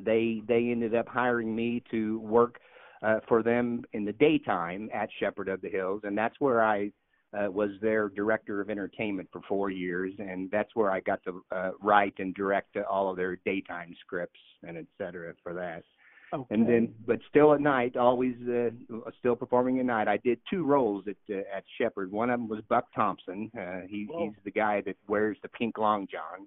they 0.00 0.42
they 0.46 0.70
ended 0.70 0.94
up 0.94 1.08
hiring 1.08 1.54
me 1.54 1.82
to 1.90 2.20
work 2.20 2.58
uh, 3.02 3.20
for 3.28 3.42
them 3.42 3.82
in 3.92 4.04
the 4.04 4.12
daytime 4.12 4.90
at 4.92 5.08
Shepherd 5.18 5.48
of 5.48 5.60
the 5.60 5.68
Hills, 5.68 6.02
and 6.04 6.16
that's 6.16 6.38
where 6.40 6.62
I 6.62 6.92
uh, 7.34 7.50
was 7.50 7.70
their 7.80 8.08
director 8.10 8.60
of 8.60 8.70
entertainment 8.70 9.28
for 9.32 9.40
four 9.48 9.70
years, 9.70 10.12
and 10.18 10.50
that's 10.50 10.74
where 10.74 10.90
I 10.90 11.00
got 11.00 11.22
to 11.24 11.44
uh, 11.50 11.70
write 11.80 12.14
and 12.18 12.34
direct 12.34 12.76
all 12.90 13.10
of 13.10 13.16
their 13.16 13.36
daytime 13.44 13.94
scripts 14.04 14.40
and 14.66 14.76
et 14.76 14.86
cetera 14.98 15.32
for 15.42 15.54
that. 15.54 15.82
okay. 16.34 16.54
And 16.54 16.66
then, 16.68 16.94
but 17.06 17.18
still 17.28 17.52
at 17.54 17.60
night, 17.60 17.96
always 17.96 18.34
uh, 18.48 18.70
still 19.18 19.36
performing 19.36 19.78
at 19.80 19.86
night. 19.86 20.08
I 20.08 20.18
did 20.18 20.38
two 20.50 20.64
roles 20.64 21.04
at 21.08 21.16
uh, 21.34 21.40
at 21.56 21.64
Shepherd. 21.78 22.10
One 22.12 22.30
of 22.30 22.38
them 22.40 22.48
was 22.48 22.60
Buck 22.68 22.86
Thompson. 22.94 23.50
Uh, 23.58 23.80
he, 23.88 24.06
Whoa. 24.10 24.24
he's 24.26 24.34
the 24.44 24.50
guy 24.50 24.82
that 24.86 24.96
wears 25.08 25.36
the 25.42 25.48
pink 25.48 25.78
long 25.78 26.06
john. 26.10 26.46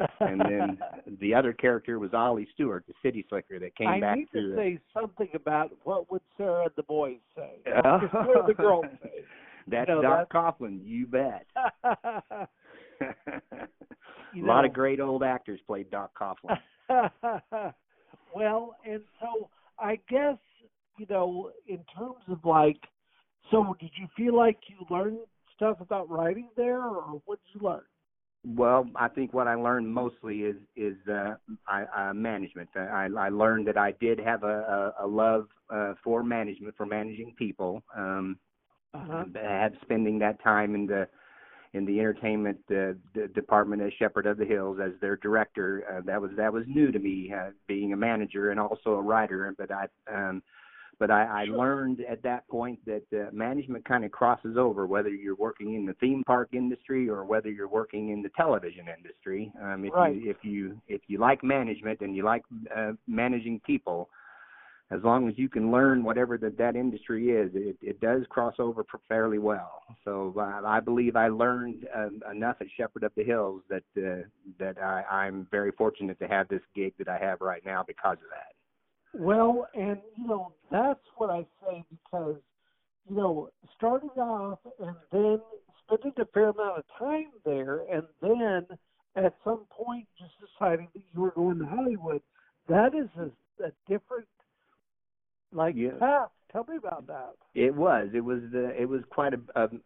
And 0.20 0.40
then 0.40 0.78
the 1.20 1.34
other 1.34 1.52
character 1.52 1.98
was 1.98 2.14
Ollie 2.14 2.46
Stewart, 2.54 2.84
the 2.86 2.94
city 3.02 3.26
slicker 3.28 3.58
that 3.58 3.74
came 3.76 3.88
I 3.88 3.98
back 4.00 4.12
I 4.12 4.14
need 4.20 4.28
to. 4.32 4.40
to 4.42 4.48
the- 4.50 4.56
say 4.56 4.78
something 4.94 5.28
about 5.34 5.72
what 5.82 6.08
would 6.12 6.22
Sarah 6.36 6.62
and 6.64 6.72
the 6.76 6.84
boys 6.84 7.16
say. 7.34 7.54
Oh. 7.84 7.98
What 8.12 8.46
would 8.46 8.56
the 8.56 8.62
girls 8.62 8.84
say? 9.02 9.10
That's 9.70 9.88
know, 9.88 10.02
Doc 10.02 10.28
that's- 10.28 10.60
Coughlin, 10.60 10.80
you 10.84 11.06
bet. 11.06 11.46
You 14.34 14.44
a 14.44 14.46
lot 14.46 14.64
of 14.64 14.72
great 14.72 15.00
old 15.00 15.22
actors 15.22 15.60
played 15.66 15.90
Doc 15.90 16.12
Coughlin. 16.18 16.58
well, 18.34 18.76
and 18.84 19.00
so 19.20 19.48
I 19.78 19.98
guess 20.08 20.36
you 20.98 21.06
know, 21.08 21.50
in 21.66 21.78
terms 21.96 22.22
of 22.28 22.44
like, 22.44 22.78
so 23.50 23.74
did 23.80 23.90
you 23.98 24.06
feel 24.16 24.36
like 24.36 24.58
you 24.66 24.84
learned 24.94 25.18
stuff 25.54 25.80
about 25.80 26.10
writing 26.10 26.48
there, 26.56 26.82
or 26.82 27.22
what 27.24 27.38
did 27.44 27.60
you 27.60 27.66
learn? 27.66 27.82
Well, 28.46 28.88
I 28.96 29.08
think 29.08 29.32
what 29.32 29.48
I 29.48 29.54
learned 29.54 29.92
mostly 29.92 30.40
is 30.40 30.56
is 30.76 30.96
uh, 31.10 31.34
I, 31.66 32.10
uh, 32.10 32.14
management. 32.14 32.68
I, 32.76 33.08
I 33.18 33.28
learned 33.30 33.66
that 33.68 33.76
I 33.76 33.92
did 34.00 34.18
have 34.20 34.42
a, 34.42 34.92
a, 35.00 35.04
a 35.04 35.06
love 35.06 35.48
uh, 35.70 35.94
for 36.04 36.22
management, 36.22 36.76
for 36.76 36.86
managing 36.86 37.34
people. 37.36 37.82
Um, 37.96 38.38
Uh-huh. 38.94 39.24
I 39.36 39.62
had 39.62 39.76
spending 39.82 40.18
that 40.20 40.42
time 40.42 40.74
in 40.74 40.86
the 40.86 41.08
in 41.74 41.84
the 41.84 42.00
entertainment 42.00 42.58
uh, 42.70 42.92
d- 43.14 43.26
department 43.34 43.82
at 43.82 43.92
Shepherd 43.98 44.26
of 44.26 44.38
the 44.38 44.44
Hills 44.46 44.78
as 44.82 44.92
their 45.00 45.16
director. 45.16 45.84
Uh, 45.90 46.00
that 46.06 46.20
was 46.20 46.30
that 46.36 46.52
was 46.52 46.64
new 46.66 46.90
to 46.90 46.98
me, 46.98 47.32
uh, 47.32 47.50
being 47.66 47.92
a 47.92 47.96
manager 47.96 48.50
and 48.50 48.58
also 48.58 48.92
a 48.92 49.02
writer. 49.02 49.54
But 49.58 49.70
I 49.70 49.86
um, 50.12 50.42
but 50.98 51.10
I, 51.10 51.42
I 51.42 51.44
learned 51.44 52.00
at 52.10 52.22
that 52.22 52.48
point 52.48 52.78
that 52.86 53.04
uh, 53.12 53.30
management 53.32 53.84
kind 53.84 54.04
of 54.04 54.10
crosses 54.10 54.56
over 54.56 54.86
whether 54.86 55.10
you're 55.10 55.36
working 55.36 55.74
in 55.74 55.86
the 55.86 55.94
theme 55.94 56.24
park 56.24 56.48
industry 56.52 57.08
or 57.08 57.24
whether 57.24 57.50
you're 57.50 57.68
working 57.68 58.08
in 58.08 58.22
the 58.22 58.30
television 58.30 58.86
industry. 58.88 59.52
Um, 59.62 59.84
if 59.84 59.92
Right. 59.94 60.16
you 60.16 60.30
if 60.30 60.38
you 60.42 60.80
if 60.88 61.02
you 61.06 61.18
like 61.18 61.44
management 61.44 62.00
and 62.00 62.16
you 62.16 62.24
like 62.24 62.42
uh, 62.74 62.92
managing 63.06 63.60
people, 63.60 64.08
as 64.90 65.00
long 65.04 65.28
as 65.28 65.34
you 65.36 65.50
can 65.50 65.70
learn 65.70 66.02
whatever 66.02 66.38
that 66.38 66.56
that 66.56 66.74
industry 66.74 67.30
is, 67.30 67.50
it 67.54 67.76
it 67.82 68.00
does 68.00 68.22
cross 68.30 68.54
over 68.58 68.84
fairly 69.08 69.38
well. 69.38 69.82
So 70.04 70.34
uh, 70.36 70.66
I 70.66 70.80
believe 70.80 71.14
I 71.14 71.28
learned 71.28 71.86
uh, 71.94 72.30
enough 72.30 72.56
at 72.60 72.68
Shepherd 72.76 73.02
of 73.02 73.12
the 73.14 73.22
Hills 73.24 73.62
that 73.68 73.82
uh, 73.98 74.22
that 74.58 74.78
I, 74.82 75.02
I'm 75.10 75.46
very 75.50 75.72
fortunate 75.72 76.18
to 76.20 76.28
have 76.28 76.48
this 76.48 76.62
gig 76.74 76.94
that 76.98 77.08
I 77.08 77.18
have 77.18 77.40
right 77.42 77.64
now 77.66 77.84
because 77.86 78.16
of 78.16 78.30
that. 78.30 79.20
Well, 79.20 79.66
and 79.74 79.98
you 80.16 80.26
know 80.26 80.52
that's 80.70 81.04
what 81.16 81.28
I 81.28 81.46
say 81.62 81.84
because 81.90 82.36
you 83.10 83.16
know 83.16 83.50
starting 83.76 84.10
off 84.10 84.60
and 84.80 84.96
then 85.12 85.40
spending 85.84 86.12
a 86.18 86.24
fair 86.32 86.48
amount 86.48 86.78
of 86.78 86.84
time 86.98 87.26
there, 87.44 87.80
and 87.92 88.04
then 88.22 88.66
at 89.16 89.34
some 89.44 89.66
point 89.70 90.06
just 90.18 90.32
deciding 90.40 90.88
that 90.94 91.02
you 91.12 91.20
were 91.20 91.32
going 91.32 91.58
to 91.58 91.66
Hollywood. 91.66 92.22
That 92.68 92.94
is 92.94 93.08
a, 93.18 93.64
a 93.64 93.70
different 93.86 94.26
like 95.52 95.74
Yeah. 95.76 95.92
path. 95.98 96.30
Tell 96.52 96.64
me 96.66 96.76
about 96.76 97.06
that. 97.08 97.34
It 97.54 97.74
was. 97.74 98.08
It 98.14 98.22
was 98.24 98.40
the. 98.52 98.70
It 98.80 98.88
was 98.88 99.02
quite 99.10 99.34
a, 99.34 99.40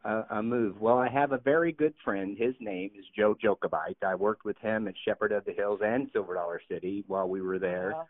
a 0.05 0.27
a 0.31 0.43
move. 0.43 0.81
Well, 0.81 0.99
I 0.99 1.09
have 1.09 1.33
a 1.33 1.39
very 1.39 1.73
good 1.73 1.95
friend. 2.05 2.37
His 2.39 2.55
name 2.61 2.93
is 2.97 3.05
Joe 3.17 3.35
Jokabite. 3.35 4.03
I 4.07 4.15
worked 4.15 4.45
with 4.45 4.57
him 4.59 4.87
at 4.87 4.95
Shepherd 5.05 5.33
of 5.33 5.45
the 5.45 5.53
Hills 5.53 5.81
and 5.83 6.09
Silver 6.13 6.35
Dollar 6.35 6.61
City 6.71 7.03
while 7.09 7.29
we 7.29 7.43
were 7.43 7.59
there. 7.59 7.95
Uh, 7.97 8.05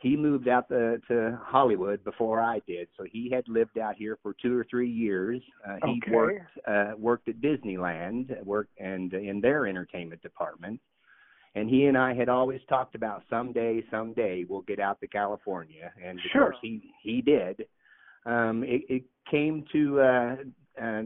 He 0.00 0.16
moved 0.16 0.46
out 0.46 0.68
the, 0.68 1.00
to 1.08 1.36
Hollywood 1.42 2.04
before 2.04 2.40
I 2.40 2.60
did, 2.68 2.86
so 2.96 3.02
he 3.10 3.28
had 3.30 3.48
lived 3.48 3.78
out 3.78 3.96
here 3.96 4.16
for 4.22 4.32
two 4.40 4.56
or 4.56 4.64
three 4.70 4.88
years. 4.90 5.42
Uh, 5.66 5.78
he 5.84 6.00
Okay. 6.00 6.12
worked 6.12 6.50
uh, 6.68 6.92
worked 6.96 7.28
at 7.28 7.40
Disneyland, 7.40 8.44
worked 8.44 8.78
and 8.78 9.12
in 9.12 9.40
their 9.40 9.66
entertainment 9.66 10.22
department. 10.22 10.80
And 11.58 11.68
he 11.68 11.86
and 11.86 11.98
I 11.98 12.14
had 12.14 12.28
always 12.28 12.60
talked 12.68 12.94
about 12.94 13.24
someday, 13.28 13.82
someday 13.90 14.44
we'll 14.48 14.62
get 14.62 14.78
out 14.78 15.00
to 15.00 15.08
California, 15.08 15.92
and 16.02 16.18
of 16.18 16.24
Sure. 16.32 16.42
course 16.44 16.56
he 16.62 16.94
he 17.02 17.20
did. 17.20 17.66
Um, 18.26 18.62
it, 18.62 18.82
it 18.88 19.04
came 19.30 19.64
to 19.72 20.00
uh, 20.00 20.36
uh, 20.80 21.02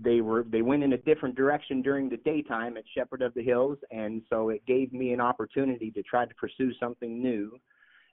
they 0.00 0.20
were 0.20 0.44
they 0.48 0.62
went 0.62 0.84
in 0.84 0.92
a 0.92 0.98
different 0.98 1.34
direction 1.34 1.82
during 1.82 2.08
the 2.08 2.18
daytime 2.18 2.76
at 2.76 2.84
Shepherd 2.94 3.22
of 3.22 3.34
the 3.34 3.42
Hills, 3.42 3.78
and 3.90 4.22
so 4.30 4.50
it 4.50 4.64
gave 4.66 4.92
me 4.92 5.12
an 5.12 5.20
opportunity 5.20 5.90
to 5.90 6.02
try 6.02 6.24
to 6.24 6.34
pursue 6.34 6.72
something 6.78 7.20
new. 7.20 7.58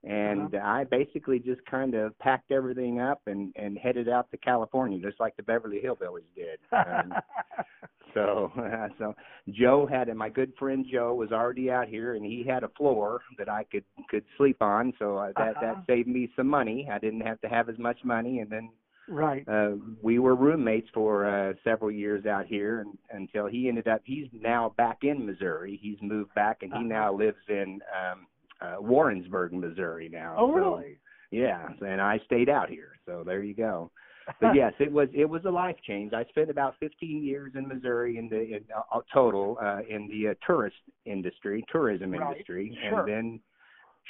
And 0.03 0.53
I 0.55 0.83
basically 0.83 1.39
just 1.39 1.65
kind 1.65 1.93
of 1.95 2.17
packed 2.19 2.51
everything 2.51 2.99
up 2.99 3.21
and 3.25 3.53
and 3.55 3.77
headed 3.77 4.09
out 4.09 4.29
to 4.31 4.37
California, 4.37 4.99
just 4.99 5.19
like 5.19 5.35
the 5.37 5.43
Beverly 5.43 5.79
Hillbillies 5.83 6.23
did. 6.35 6.59
Um, 6.73 7.13
so, 8.13 8.51
uh, 8.57 8.89
so 8.97 9.13
Joe 9.49 9.87
had 9.89 10.13
my 10.15 10.29
good 10.29 10.51
friend 10.59 10.85
Joe 10.91 11.13
was 11.13 11.31
already 11.31 11.71
out 11.71 11.87
here, 11.87 12.15
and 12.15 12.25
he 12.25 12.43
had 12.47 12.63
a 12.63 12.69
floor 12.69 13.21
that 13.37 13.47
I 13.49 13.63
could 13.63 13.85
could 14.09 14.25
sleep 14.37 14.61
on. 14.61 14.93
So 14.99 15.17
uh, 15.17 15.31
that 15.37 15.55
Uh-huh. 15.57 15.61
that 15.61 15.83
saved 15.87 16.09
me 16.09 16.29
some 16.35 16.47
money. 16.47 16.89
I 16.91 16.99
didn't 16.99 17.21
have 17.21 17.39
to 17.41 17.47
have 17.47 17.69
as 17.69 17.77
much 17.79 18.03
money, 18.03 18.39
and 18.39 18.49
then 18.49 18.69
right. 19.07 19.47
uh, 19.47 19.75
we 20.01 20.19
were 20.19 20.35
roommates 20.35 20.89
for 20.93 21.25
uh, 21.25 21.53
several 21.63 21.91
years 21.91 22.25
out 22.25 22.45
here, 22.45 22.81
and 22.81 22.97
until 23.11 23.47
he 23.47 23.69
ended 23.69 23.87
up. 23.87 24.01
He's 24.03 24.27
now 24.33 24.73
back 24.75 24.99
in 25.03 25.25
Missouri. 25.25 25.79
He's 25.81 25.97
moved 26.01 26.33
back, 26.35 26.57
and 26.61 26.71
he 26.73 26.79
Uh-huh. 26.79 26.87
now 26.87 27.13
lives 27.13 27.37
in 27.47 27.79
um, 27.97 28.27
uh, 28.61 28.75
Warrensburg, 28.79 29.53
Missouri 29.53 30.09
now. 30.11 30.35
Oh, 30.37 30.51
So, 30.51 30.55
really? 30.55 30.97
yeah, 31.31 31.67
and 31.81 32.01
I 32.01 32.19
stayed 32.25 32.49
out 32.49 32.69
here. 32.69 32.93
So 33.05 33.23
there 33.25 33.43
you 33.43 33.53
go 33.53 33.91
but 34.41 34.55
yes, 34.55 34.73
it 34.79 34.91
was 34.91 35.09
it 35.13 35.25
was 35.29 35.43
a 35.45 35.49
life 35.49 35.75
change. 35.85 36.13
I 36.13 36.23
spent 36.25 36.49
about 36.49 36.75
15 36.79 37.23
years 37.23 37.53
in 37.55 37.67
Missouri 37.67 38.17
in 38.17 38.29
the 38.29 38.41
in, 38.55 38.63
uh, 38.75 38.99
total 39.13 39.57
uh, 39.61 39.79
in 39.89 40.07
the 40.07 40.29
uh, 40.29 40.33
tourist 40.45 40.77
industry, 41.05 41.63
tourism 41.71 42.11
Right, 42.11 42.31
industry, 42.31 42.77
sure. 42.89 42.99
and 43.01 43.09
then 43.09 43.39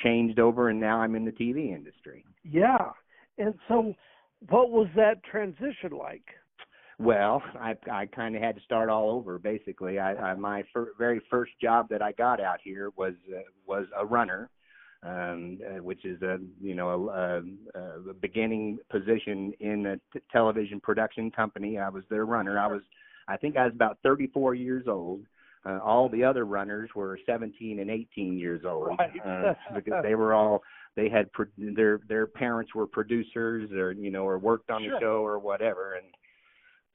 changed 0.04 0.40
over, 0.40 0.70
and 0.70 0.80
now 0.80 1.00
I'm 1.02 1.16
in 1.16 1.26
the 1.26 1.32
TV 1.32 1.74
industry. 1.76 2.26
Yeah. 2.44 2.90
And 3.38 3.54
so, 3.68 3.94
what 4.50 4.70
was 4.70 4.88
that 4.96 5.24
transition 5.24 5.92
like? 5.98 6.26
Well, 7.00 7.42
I 7.60 7.76
I 7.92 8.06
kind 8.08 8.36
of 8.36 8.42
had 8.42 8.56
to 8.56 8.62
start 8.62 8.90
all 8.90 9.10
over. 9.10 9.40
Basically, 9.40 10.00
I, 10.00 10.14
I 10.16 10.34
my 10.36 10.64
fir- 10.74 10.92
very 10.98 11.22
first 11.30 11.52
job 11.62 11.90
that 11.90 12.02
I 12.02 12.12
got 12.14 12.40
out 12.40 12.60
here 12.64 12.92
was 12.96 13.14
uh, 13.36 13.40
was 13.66 13.86
a 13.98 14.06
runner, 14.06 14.50
um, 15.04 15.60
uh, 15.66 15.82
which 15.84 16.06
is 16.06 16.22
a 16.22 16.38
you 16.62 16.76
know 16.76 17.10
a, 17.10 17.78
a, 17.80 18.10
a 18.10 18.14
beginning 18.14 18.80
position 18.92 19.54
in 19.60 19.86
a 19.88 19.96
t- 20.14 20.24
television 20.32 20.80
production 20.80 21.32
company. 21.32 21.78
I 21.78 21.90
was 21.90 22.04
their 22.10 22.26
runner. 22.26 22.60
I 22.60 22.68
was 22.68 22.82
I 23.28 23.38
think 23.38 23.58
I 23.58 23.66
was 23.66 23.74
about 23.74 23.98
34 24.04 24.54
years 24.56 24.86
old. 24.88 25.22
Uh, 25.66 25.80
all 25.82 26.10
the 26.10 26.24
other 26.26 26.46
runners 26.46 26.90
were 26.94 27.18
17 27.26 27.80
and 27.80 27.90
18 27.90 28.38
years 28.38 28.64
old 28.66 28.90
Right. 29.00 29.10
uh, 29.26 29.54
because 29.74 30.04
they 30.04 30.14
were 30.14 30.34
all 30.34 30.62
they 30.96 31.08
had 31.10 31.32
pro- 31.32 31.46
their 31.58 32.02
their 32.08 32.28
parents 32.28 32.76
were 32.76 32.86
producers 32.86 33.72
or 33.72 33.94
you 33.94 34.12
know 34.12 34.26
or 34.28 34.38
worked 34.38 34.70
on 34.70 34.84
Sure. 34.84 34.92
the 34.92 35.00
show 35.00 35.26
or 35.26 35.40
whatever 35.40 35.94
and 35.96 36.06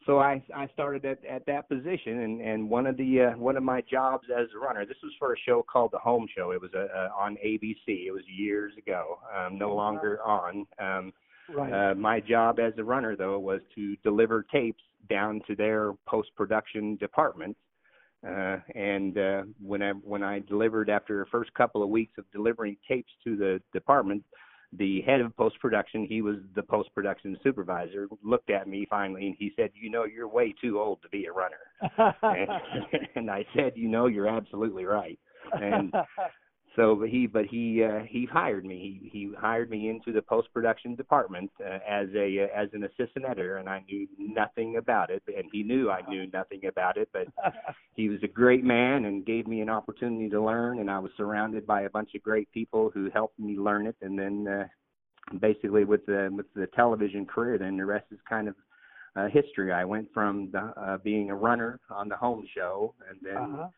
so 0.09 0.19
I 0.19 0.43
I 0.55 0.67
started 0.73 1.05
at 1.05 1.25
at 1.25 1.47
that 1.47 1.69
position 1.69 2.23
and 2.23 2.41
and 2.41 2.69
one 2.69 2.87
of 2.87 2.97
the 2.97 3.21
uh, 3.21 3.39
one 3.39 3.57
of 3.57 3.63
my 3.63 3.83
jobs 3.83 4.27
as 4.37 4.47
a 4.55 4.59
runner 4.59 4.85
this 4.87 4.97
was 5.03 5.13
for 5.19 5.35
a 5.35 5.39
show 5.47 5.63
called 5.63 5.93
The 5.93 5.99
Home 5.99 6.27
Show 6.37 6.51
it 6.51 6.61
was 6.61 6.73
a, 6.75 6.89
a 6.99 7.11
on 7.17 7.37
ABC 7.45 8.07
it 8.07 8.13
was 8.13 8.23
years 8.27 8.73
ago 8.77 9.19
um 9.37 9.59
no 9.59 9.75
longer 9.75 10.21
on 10.25 10.67
um 10.81 11.13
Right. 11.49 11.73
uh, 11.73 11.95
my 11.95 12.21
job 12.21 12.59
as 12.59 12.75
a 12.77 12.85
runner, 12.85 13.17
though, 13.17 13.39
was 13.39 13.61
to 13.75 13.97
deliver 14.05 14.45
tapes 14.53 14.83
down 15.09 15.41
to 15.47 15.57
their 15.57 15.93
post 16.07 16.31
production 16.37 16.97
department. 16.97 17.57
Uh, 18.27 18.59
and 18.75 19.17
uh, 19.17 19.43
when 19.63 19.81
I 19.81 19.93
when 19.93 20.23
I 20.23 20.41
delivered 20.41 20.91
after 20.91 21.21
the 21.21 21.31
first 21.31 21.55
couple 21.55 21.83
of 21.83 21.89
weeks 21.89 22.13
of 22.19 22.25
delivering 22.33 22.77
tapes 22.87 23.13
to 23.25 23.37
the 23.37 23.63
department, 23.73 24.25
the 24.73 25.01
head 25.03 25.21
of 25.21 25.35
post 25.37 25.59
production, 25.61 26.05
he 26.05 26.21
was 26.21 26.37
the 26.55 26.63
post 26.63 26.91
production 26.95 27.37
supervisor, 27.43 28.07
looked 28.23 28.51
at 28.51 28.69
me 28.69 28.87
finally 28.91 29.27
and 29.27 29.37
he 29.39 29.53
said, 29.57 29.71
"You 29.75 29.91
know, 29.91 30.05
you're 30.05 30.29
way 30.29 30.55
too 30.61 30.79
old 30.79 31.01
to 31.03 31.09
be 31.09 31.27
a 31.27 31.33
runner." 31.33 31.57
and, 32.23 32.51
and 33.15 33.31
I 33.31 33.47
said, 33.55 33.73
"You 33.77 33.89
know, 33.89 34.07
you're 34.07 34.29
absolutely 34.29 34.85
right." 34.85 35.19
And 35.53 35.93
so 36.79 36.95
but 36.95 37.09
he 37.09 37.27
but 37.27 37.47
he 37.47 37.83
uh, 37.83 38.05
he 38.09 38.25
hired 38.25 38.65
me. 38.65 39.01
He 39.03 39.19
he 39.19 39.35
hired 39.37 39.69
me 39.69 39.91
into 39.91 40.13
the 40.13 40.23
post 40.23 40.49
production 40.55 40.95
department 40.95 41.51
uh, 41.61 41.79
as 41.89 42.07
a 42.15 42.45
uh, 42.45 42.61
as 42.61 42.69
an 42.73 42.85
assistant 42.85 43.25
editor, 43.29 43.57
and 43.57 43.69
I 43.69 43.83
knew 43.89 44.07
nothing 44.19 44.77
about 44.77 45.11
it, 45.11 45.23
and 45.27 45.45
he 45.53 45.65
knew 45.65 45.91
I 45.91 46.03
knew 46.09 46.29
nothing 46.33 46.67
about 46.67 46.97
it. 46.97 47.09
But 47.13 47.27
he 47.95 48.09
was 48.09 48.21
a 48.23 48.29
great 48.29 48.63
man 48.63 49.07
and 49.07 49.27
gave 49.27 49.49
me 49.49 49.61
an 49.61 49.69
opportunity 49.69 50.29
to 50.31 50.41
learn, 50.41 50.79
and 50.79 50.89
I 50.89 51.01
was 51.01 51.11
surrounded 51.17 51.67
by 51.67 51.83
a 51.83 51.91
bunch 51.91 52.11
of 52.15 52.23
great 52.23 52.51
people 52.53 52.91
who 52.95 53.11
helped 53.11 53.39
me 53.41 53.57
learn 53.59 53.89
it. 53.89 53.97
And 54.01 54.17
then 54.17 54.47
uh, 54.47 54.67
basically 55.41 55.85
with 55.85 56.07
the 56.07 56.31
with 56.31 56.47
the 56.55 56.69
television 56.77 57.27
career, 57.27 57.59
then 57.59 57.77
the 57.77 57.87
rest 57.87 58.07
is 58.13 58.19
kind 58.29 58.47
of 58.47 58.55
uh, 59.17 59.29
history. 59.29 59.73
I 59.73 59.85
went 59.85 60.09
from 60.15 60.51
the, 60.53 60.73
uh, 60.81 60.99
being 60.99 61.31
a 61.31 61.35
runner 61.35 61.81
on 61.91 62.09
the 62.09 62.17
home 62.17 62.47
show, 62.55 62.95
and 63.11 63.19
then 63.23 63.37
uh-huh. 63.37 63.69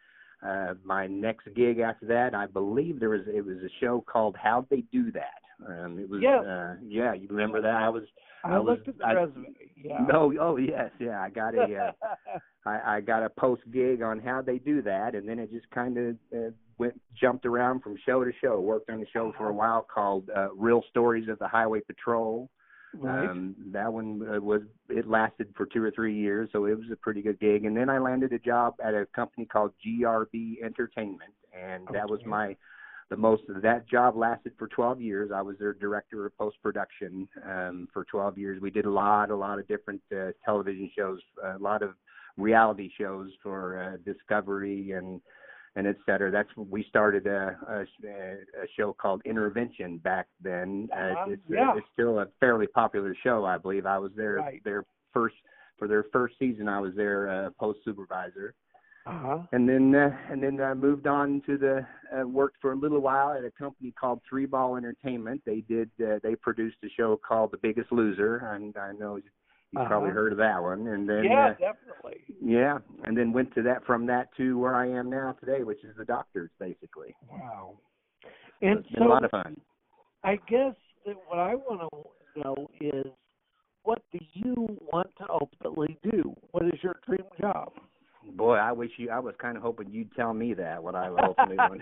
Uh 0.47 0.75
my 0.85 1.07
next 1.07 1.47
gig 1.55 1.79
after 1.81 2.07
that 2.07 2.35
i 2.35 2.47
believe 2.47 2.99
there 3.01 3.11
was 3.11 3.23
it 3.27 3.45
was 3.45 3.59
a 3.59 3.71
show 3.81 4.01
called 4.07 4.37
how'd 4.43 4.69
they 4.71 4.83
do 4.93 5.11
that 5.13 5.41
um 5.69 5.99
it 5.99 6.09
was 6.09 6.21
Yes. 6.23 6.45
uh 6.45 6.75
yeah 6.87 7.13
you 7.13 7.29
remember 7.29 7.61
that 7.61 7.75
i 7.75 7.89
was 7.89 8.05
I, 8.43 8.53
I 8.55 8.59
was- 8.59 8.79
looked 8.79 8.89
at 8.89 8.99
the 8.99 9.05
I- 9.07 9.13
resume. 9.13 9.55
Yeah. 9.77 9.99
no 10.09 10.33
oh 10.41 10.57
yes 10.57 10.91
yeah 10.99 11.21
i 11.21 11.29
got 11.29 11.55
a 11.55 11.63
uh, 11.77 11.93
I, 12.67 12.97
I 12.97 13.01
got 13.01 13.23
a 13.23 13.31
post 13.31 13.63
gig 13.73 14.03
on 14.03 14.21
how 14.21 14.43
they 14.43 14.59
do 14.59 14.83
that, 14.83 15.15
and 15.15 15.27
then 15.27 15.39
it 15.39 15.51
just 15.51 15.69
kind 15.71 15.97
of 15.97 16.17
uh, 16.37 16.51
went 16.77 17.01
jumped 17.19 17.47
around 17.47 17.81
from 17.83 17.97
show 18.05 18.23
to 18.23 18.31
show. 18.39 18.61
Worked 18.61 18.91
on 18.91 19.01
a 19.01 19.07
show 19.15 19.33
for 19.39 19.49
a 19.49 19.53
while 19.55 19.81
called 19.81 20.29
uh, 20.37 20.53
Real 20.55 20.83
Stories 20.91 21.27
of 21.31 21.39
the 21.39 21.49
Highway 21.49 21.81
Patrol. 21.81 22.51
Right. 22.95 23.29
Um, 23.29 23.55
that 23.73 23.93
one 23.93 24.23
uh, 24.23 24.41
was 24.41 24.63
it 24.89 25.09
lasted 25.09 25.49
for 25.57 25.67
two 25.67 25.83
or 25.83 25.91
three 25.91 26.17
years, 26.17 26.49
so 26.53 26.67
it 26.67 26.77
was 26.77 26.87
a 26.93 26.97
pretty 26.97 27.23
good 27.23 27.39
gig. 27.41 27.65
And 27.65 27.77
then 27.77 27.89
I 27.89 27.99
landed 27.99 28.33
a 28.33 28.39
job 28.39 28.75
at 28.83 28.95
a 28.95 29.07
company 29.15 29.47
called 29.47 29.73
GRB 29.87 30.63
Entertainment, 30.63 31.35
and 31.53 31.87
that 31.93 32.09
was 32.09 32.21
my 32.27 32.57
the 33.11 33.17
most 33.17 33.43
that 33.49 33.89
job 33.89 34.17
lasted 34.17 34.53
for 34.57 34.69
12 34.69 35.01
years. 35.01 35.31
I 35.35 35.43
was 35.43 35.57
their 35.59 35.73
director 35.75 36.27
of 36.27 36.39
post 36.39 36.57
production 36.63 37.29
um, 37.45 37.89
for 37.93 38.05
12 38.05 38.39
years. 38.39 38.63
We 38.63 38.71
did 38.71 38.85
a 38.85 38.91
lot, 38.91 39.31
a 39.31 39.37
lot 39.37 39.59
of 39.59 39.67
different 39.67 40.01
uh, 40.13 40.31
television 40.45 40.91
shows, 40.97 41.19
a 41.43 41.59
lot 41.59 41.83
of 41.83 41.95
reality 42.37 42.89
shows 42.97 43.31
for 43.43 43.83
uh, 43.83 43.97
Discovery 44.11 44.93
and 44.93 45.21
and 45.77 45.87
et 45.87 45.97
cetera. 46.07 46.31
That's 46.31 46.49
we 46.57 46.85
started 46.89 47.27
a, 47.27 47.57
a, 47.69 47.81
a 48.05 48.67
show 48.77 48.93
called 48.93 49.23
Intervention 49.25 49.99
back 49.99 50.27
then. 50.43 50.89
Uh, 50.93 50.97
Uh-huh, 50.97 51.31
it's, 51.31 51.43
yeah. 51.49 51.77
it's 51.77 51.87
still 51.93 52.21
a 52.21 52.27
fairly 52.41 52.67
popular 52.67 53.15
show, 53.23 53.45
I 53.45 53.59
believe. 53.59 53.87
I 53.87 53.99
was 53.99 54.12
there 54.17 54.37
Right. 54.37 54.62
their 54.65 54.85
first 55.12 55.37
for 55.79 55.89
their 55.89 56.05
first 56.12 56.35
season. 56.39 56.69
I 56.69 56.81
was 56.81 56.95
their 56.95 57.29
uh, 57.29 57.50
post 57.59 57.81
supervisor 57.85 58.55
uh-huh. 59.07 59.39
and 59.53 59.69
then 59.69 59.95
uh, 59.95 60.11
and 60.31 60.43
then 60.43 60.61
I 60.61 60.75
moved 60.75 61.07
on 61.07 61.43
to 61.47 61.57
the 61.57 61.87
uh, 62.15 62.27
worked 62.27 62.59
for 62.61 62.73
a 62.73 62.77
little 62.77 63.00
while 63.00 63.33
at 63.33 63.45
a 63.45 63.50
company 63.50 63.93
called 63.99 64.21
Three 64.29 64.47
Ball 64.47 64.77
Entertainment. 64.77 65.43
They 65.47 65.61
did 65.62 65.91
uh, 66.05 66.19
they 66.23 66.35
produced 66.37 66.77
a 66.85 66.89
show 66.97 67.19
called 67.27 67.50
The 67.53 67.59
Biggest 67.59 67.91
Loser, 67.93 68.37
and 68.55 68.77
I 68.77 68.93
know 68.93 69.19
you've 69.73 69.81
Uh-huh. 69.83 69.89
probably 69.89 70.11
heard 70.11 70.33
of 70.33 70.39
that 70.39 70.62
one. 70.62 70.87
And 70.89 71.09
then 71.09 71.25
yeah, 71.25 71.47
uh, 71.47 71.55
definitely. 71.55 72.25
yeah, 72.43 72.79
and 73.05 73.17
then 73.17 73.33
went 73.33 73.55
to 73.55 73.62
that 73.62 73.85
from 73.85 74.07
that 74.07 74.35
to 74.37 74.59
where 74.59 74.75
I 74.75 74.87
am 74.89 75.11
now 75.11 75.33
today, 75.33 75.62
which 75.62 75.85
is 75.85 75.97
the 75.97 76.05
Doctors 76.05 76.50
basically. 76.59 77.15
Wow. 77.31 77.79
And 78.62 78.81
it's 78.81 78.89
been 78.91 79.03
so 79.03 79.09
a 79.09 79.09
lot 79.09 79.25
of 79.25 79.31
fun. 79.31 79.61
I 80.23 80.37
guess 80.49 80.75
that 81.07 81.17
what 81.27 81.39
I 81.39 81.55
want 81.55 81.81
to 81.81 82.41
know 82.41 82.71
is 82.81 83.07
what 83.83 84.03
do 84.12 84.19
you 84.35 84.55
want 84.93 85.09
to 85.19 85.27
ultimately 85.31 85.99
do? 86.03 86.35
What 86.50 86.67
is 86.67 86.83
your 86.83 87.00
dream 87.07 87.25
job? 87.41 87.73
Boy, 88.37 88.57
I 88.57 88.73
wish 88.73 88.91
you. 88.99 89.11
I 89.11 89.19
was 89.19 89.35
kind 89.41 89.57
of 89.57 89.62
hoping 89.62 89.91
you'd 89.91 90.15
tell 90.15 90.35
me 90.35 90.53
that 90.55 90.83
what 90.83 90.95
I 90.95 91.09
ultimately 91.09 91.57
want. 91.57 91.81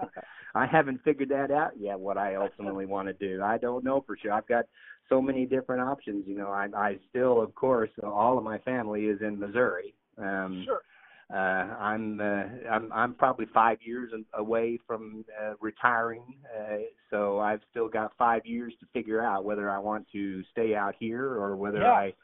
I 0.54 0.66
haven't 0.66 1.02
figured 1.02 1.30
that 1.30 1.50
out 1.50 1.72
yet. 1.78 1.98
What 1.98 2.18
I 2.18 2.34
ultimately 2.34 2.84
want 2.86 3.08
to 3.08 3.14
do, 3.14 3.42
I 3.42 3.58
don't 3.58 3.84
know 3.84 4.02
for 4.06 4.16
sure. 4.16 4.32
I've 4.32 4.46
got 4.46 4.66
so 5.08 5.22
many 5.22 5.46
different 5.46 5.82
options. 5.82 6.24
You 6.26 6.36
know, 6.36 6.48
I, 6.48 6.68
I 6.76 6.96
still, 7.08 7.40
of 7.40 7.54
course, 7.54 7.90
all 8.02 8.36
of 8.36 8.44
my 8.44 8.58
family 8.58 9.06
is 9.06 9.20
in 9.22 9.38
Missouri. 9.38 9.94
Um, 10.18 10.64
sure. 10.66 10.82
Uh, 11.30 11.76
I'm 11.78 12.20
uh, 12.20 12.70
I'm 12.70 12.90
I'm 12.90 13.14
probably 13.14 13.46
five 13.52 13.78
years 13.82 14.12
away 14.32 14.78
from 14.86 15.26
uh, 15.38 15.52
retiring, 15.60 16.22
uh, 16.58 16.78
so 17.10 17.38
I've 17.38 17.60
still 17.70 17.86
got 17.86 18.12
five 18.16 18.46
years 18.46 18.72
to 18.80 18.86
figure 18.94 19.22
out 19.22 19.44
whether 19.44 19.68
I 19.68 19.78
want 19.78 20.06
to 20.12 20.42
stay 20.52 20.74
out 20.74 20.94
here 20.98 21.22
or 21.22 21.54
whether 21.54 21.80
yeah. 21.80 21.92
I 21.92 22.14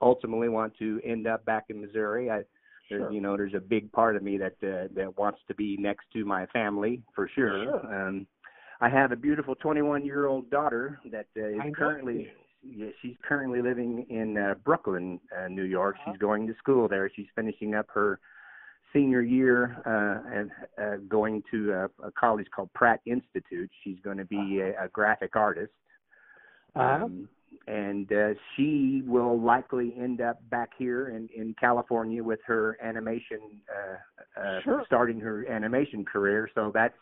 ultimately 0.00 0.48
want 0.48 0.78
to 0.78 1.00
end 1.04 1.26
up 1.26 1.44
back 1.44 1.64
in 1.70 1.80
Missouri. 1.80 2.30
I 2.30 2.42
there's, 2.92 3.02
Sure. 3.02 3.12
you 3.12 3.20
know, 3.20 3.36
there's 3.36 3.54
a 3.54 3.60
big 3.60 3.90
part 3.92 4.16
of 4.16 4.22
me 4.22 4.38
that 4.38 4.56
uh, 4.62 4.88
that 4.94 5.16
wants 5.16 5.40
to 5.48 5.54
be 5.54 5.76
next 5.78 6.06
to 6.12 6.24
my 6.24 6.46
family 6.46 7.02
for 7.14 7.28
sure. 7.34 7.64
Sure. 7.64 8.08
Um, 8.08 8.26
I 8.80 8.88
have 8.88 9.12
a 9.12 9.16
beautiful 9.16 9.54
21 9.54 10.04
year 10.04 10.26
old 10.26 10.50
daughter 10.50 11.00
that 11.10 11.26
uh, 11.36 11.46
is 11.46 11.60
I 11.60 11.70
currently 11.70 12.28
yeah, 12.62 12.88
she's 13.00 13.16
currently 13.26 13.60
living 13.60 14.06
in 14.08 14.36
uh, 14.36 14.54
Brooklyn, 14.64 15.20
uh, 15.36 15.48
New 15.48 15.64
York. 15.64 15.96
Uh-huh. 16.00 16.12
She's 16.12 16.20
going 16.20 16.46
to 16.46 16.54
school 16.58 16.88
there. 16.88 17.10
She's 17.14 17.26
finishing 17.34 17.74
up 17.74 17.86
her 17.92 18.20
senior 18.92 19.22
year 19.22 19.76
uh, 19.86 20.36
and 20.36 20.50
uh, 20.80 20.96
going 21.08 21.42
to 21.50 21.72
a, 21.72 22.06
a 22.06 22.12
college 22.12 22.46
called 22.54 22.72
Pratt 22.74 23.00
Institute. 23.06 23.70
She's 23.82 23.98
going 24.04 24.18
to 24.18 24.24
be 24.24 24.60
a, 24.60 24.84
a 24.84 24.88
graphic 24.88 25.34
artist. 25.34 25.72
Uh-huh. 26.76 27.08
And 27.66 28.12
uh, 28.12 28.34
she 28.56 29.02
will 29.06 29.40
likely 29.40 29.94
end 29.98 30.20
up 30.20 30.38
back 30.50 30.70
here 30.78 31.10
in 31.10 31.28
in 31.34 31.54
California 31.60 32.22
with 32.22 32.40
her 32.46 32.76
animation 32.82 33.40
uh, 33.70 34.40
uh 34.40 34.60
Sure. 34.64 34.82
starting 34.86 35.20
her 35.20 35.46
animation 35.48 36.04
career. 36.04 36.48
So 36.54 36.70
that's 36.74 36.96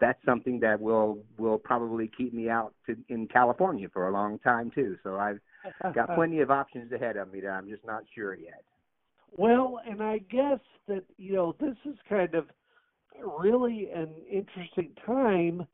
that's 0.00 0.18
something 0.24 0.60
that 0.60 0.80
will 0.80 1.18
will 1.36 1.58
probably 1.58 2.10
keep 2.16 2.32
me 2.32 2.48
out 2.48 2.72
to 2.86 2.96
in 3.08 3.28
California 3.28 3.88
for 3.92 4.08
a 4.08 4.12
long 4.12 4.38
time 4.38 4.70
too. 4.74 4.96
So 5.02 5.16
I've 5.16 5.40
got 5.94 6.14
plenty 6.14 6.40
of 6.40 6.50
options 6.50 6.92
ahead 6.92 7.16
of 7.16 7.32
me 7.32 7.40
that 7.40 7.50
I'm 7.50 7.68
just 7.68 7.84
not 7.84 8.04
sure 8.14 8.34
yet. 8.34 8.64
Well, 9.36 9.80
and 9.88 10.02
I 10.02 10.18
guess 10.18 10.60
that, 10.86 11.04
you 11.16 11.34
know, 11.34 11.54
this 11.60 11.76
is 11.84 11.96
kind 12.08 12.34
of 12.34 12.46
really 13.40 13.88
an 13.94 14.08
interesting 14.30 14.92
time 15.04 15.66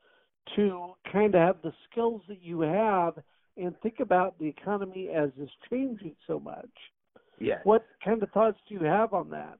to 0.55 0.93
kind 1.11 1.33
of 1.35 1.41
have 1.41 1.61
the 1.63 1.73
skills 1.89 2.21
that 2.27 2.41
you 2.41 2.61
have 2.61 3.15
and 3.57 3.73
think 3.81 3.99
about 3.99 4.37
the 4.39 4.47
economy 4.47 5.09
as 5.09 5.29
it's 5.39 5.51
changing 5.69 6.15
so 6.27 6.39
much. 6.39 6.69
yes 7.39 7.59
What 7.63 7.85
kind 8.03 8.21
of 8.23 8.29
thoughts 8.31 8.57
do 8.67 8.75
you 8.75 8.83
have 8.83 9.13
on 9.13 9.29
that? 9.29 9.59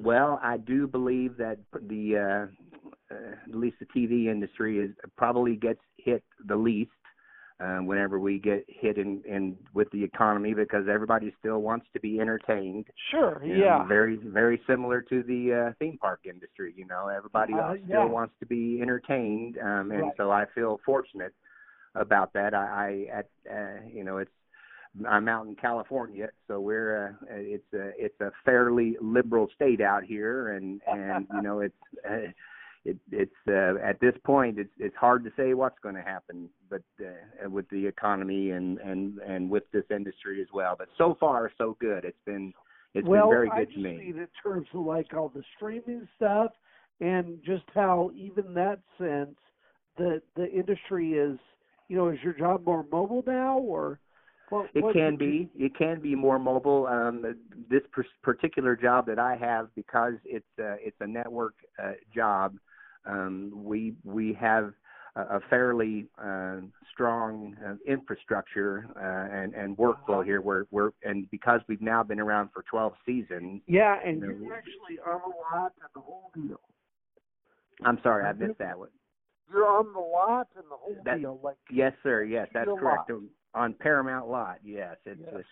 Well, 0.00 0.38
I 0.42 0.58
do 0.58 0.86
believe 0.86 1.36
that 1.38 1.58
the 1.88 2.16
uh, 2.16 3.14
uh, 3.14 3.32
at 3.48 3.54
least 3.54 3.76
the 3.80 3.86
TV 3.86 4.26
industry 4.30 4.78
is 4.78 4.90
probably 5.16 5.56
gets 5.56 5.80
hit 5.96 6.22
the 6.46 6.54
least 6.56 6.90
uh, 7.60 7.78
whenever 7.78 8.20
we 8.20 8.38
get 8.38 8.64
hit 8.68 8.98
in, 8.98 9.20
in 9.26 9.56
with 9.74 9.90
the 9.90 10.04
economy 10.04 10.54
because 10.54 10.86
everybody 10.88 11.34
still 11.40 11.58
wants 11.58 11.86
to 11.92 11.98
be 11.98 12.20
entertained. 12.20 12.86
Sure, 13.10 13.42
You 13.44 13.54
know, 13.54 13.64
yeah. 13.64 13.86
very 13.88 14.16
very 14.16 14.60
similar 14.68 15.00
to 15.02 15.24
the 15.24 15.42
uh, 15.70 15.72
theme 15.80 15.98
park 16.00 16.20
industry. 16.24 16.72
You 16.76 16.86
know, 16.86 17.08
everybody 17.08 17.54
Uh, 17.54 17.70
else 17.70 17.78
yeah. 17.80 17.96
still 18.04 18.08
wants 18.08 18.34
to 18.38 18.46
be 18.46 18.80
entertained, 18.80 19.58
um, 19.58 19.90
and 19.90 20.02
Right. 20.02 20.12
so 20.16 20.30
I 20.30 20.44
feel 20.54 20.78
fortunate 20.86 21.34
about 21.94 22.32
that. 22.34 22.54
I, 22.54 23.06
I 23.10 23.18
at 23.18 23.28
uh, 23.50 23.86
you 23.92 24.04
know 24.04 24.18
it's 24.18 24.30
I'm 25.08 25.28
out 25.28 25.46
in 25.46 25.54
California, 25.54 26.28
so 26.46 26.60
we're 26.60 27.08
uh, 27.08 27.26
it's 27.30 27.72
a 27.74 27.90
it's 27.96 28.20
a 28.20 28.30
fairly 28.44 28.96
liberal 29.00 29.48
state 29.54 29.80
out 29.80 30.04
here, 30.04 30.52
and 30.52 30.80
and 30.86 31.26
you 31.34 31.42
know 31.42 31.60
it's 31.60 31.74
uh, 32.08 32.30
it 32.84 32.96
it's 33.12 33.32
uh, 33.48 33.74
at 33.84 34.00
this 34.00 34.14
point 34.24 34.58
it's 34.58 34.72
it's 34.78 34.96
hard 34.96 35.24
to 35.24 35.30
say 35.36 35.54
what's 35.54 35.78
going 35.82 35.94
to 35.94 36.02
happen, 36.02 36.48
but 36.70 36.82
uh, 37.00 37.48
with 37.48 37.68
the 37.70 37.86
economy 37.86 38.50
and 38.50 38.78
and 38.78 39.18
and 39.18 39.50
with 39.50 39.64
this 39.72 39.84
industry 39.90 40.40
as 40.40 40.48
well. 40.52 40.74
But 40.78 40.88
so 40.96 41.16
far 41.20 41.50
so 41.58 41.76
good. 41.80 42.04
It's 42.04 42.16
been 42.24 42.52
it's 42.94 43.06
well, 43.06 43.28
been 43.28 43.30
very 43.30 43.50
good 43.50 43.72
to 43.74 43.80
me. 43.80 43.90
i 43.90 43.98
mean 43.98 44.18
in 44.18 44.28
terms 44.42 44.66
of 44.74 44.84
like 44.84 45.12
all 45.14 45.28
the 45.28 45.44
streaming 45.56 46.08
stuff 46.16 46.52
and 47.00 47.38
just 47.44 47.64
how 47.74 48.10
even 48.14 48.54
that 48.54 48.80
sense 48.96 49.36
the 49.96 50.22
the 50.36 50.50
industry 50.50 51.12
is 51.12 51.38
you 51.88 51.96
know, 51.96 52.08
is 52.08 52.18
your 52.22 52.34
job 52.34 52.64
more 52.64 52.84
mobile 52.90 53.24
now 53.26 53.58
or 53.58 53.98
what, 54.50 54.70
It 54.74 54.82
what 54.82 54.94
can 54.94 55.16
be. 55.16 55.50
It 55.56 55.72
can 55.76 56.00
be 56.00 56.14
more 56.14 56.38
mobile. 56.38 56.86
Um, 56.86 57.36
this 57.70 57.82
per- 57.92 58.04
particular 58.22 58.76
job 58.76 59.06
that 59.06 59.18
I 59.18 59.36
have, 59.36 59.74
because 59.74 60.14
it's 60.24 60.46
a, 60.58 60.76
it's 60.80 60.96
a 61.00 61.06
network 61.06 61.54
uh, 61.82 61.92
job, 62.14 62.56
um, 63.04 63.52
we 63.54 63.94
we 64.04 64.36
have 64.40 64.72
a, 65.16 65.20
a 65.36 65.40
fairly 65.50 66.06
uh, 66.22 66.56
strong 66.92 67.56
uh, 67.66 67.74
infrastructure 67.86 68.86
uh, 68.96 69.34
and 69.34 69.54
and 69.54 69.76
workflow 69.76 70.24
here. 70.24 70.40
Where 70.40 70.66
we're 70.70 70.90
and 71.02 71.30
because 71.30 71.60
we've 71.68 71.82
now 71.82 72.02
been 72.02 72.20
around 72.20 72.50
for 72.54 72.64
12 72.70 72.92
seasons. 73.04 73.62
Yeah, 73.66 73.96
and 74.04 74.22
you 74.22 74.28
know, 74.28 74.54
actually 74.54 74.98
on 75.06 75.20
a 75.20 75.56
lot 75.56 75.72
and 75.80 75.90
the 75.94 76.00
whole 76.00 76.30
deal. 76.34 76.60
I'm 77.84 77.98
sorry, 78.02 78.24
I 78.24 78.32
missed 78.32 78.58
that 78.58 78.78
one. 78.78 78.88
You're 79.52 79.66
on 79.66 79.92
the 79.92 79.98
lot 80.00 80.48
and 80.56 80.64
the 80.70 80.76
whole 80.76 80.96
That- 81.04 81.18
deal. 81.20 81.38
Like 81.42 81.56
Yes, 81.70 81.94
sir. 82.02 82.22
Yes, 82.24 82.48
that's 82.52 82.68
correct. 82.68 83.10
lot. 83.10 83.22
On 83.54 83.72
Paramount 83.74 84.28
Lot. 84.28 84.58
Yes, 84.62 84.96
it's 85.06 85.20
Yes. 85.20 85.34
uh, 85.34 85.42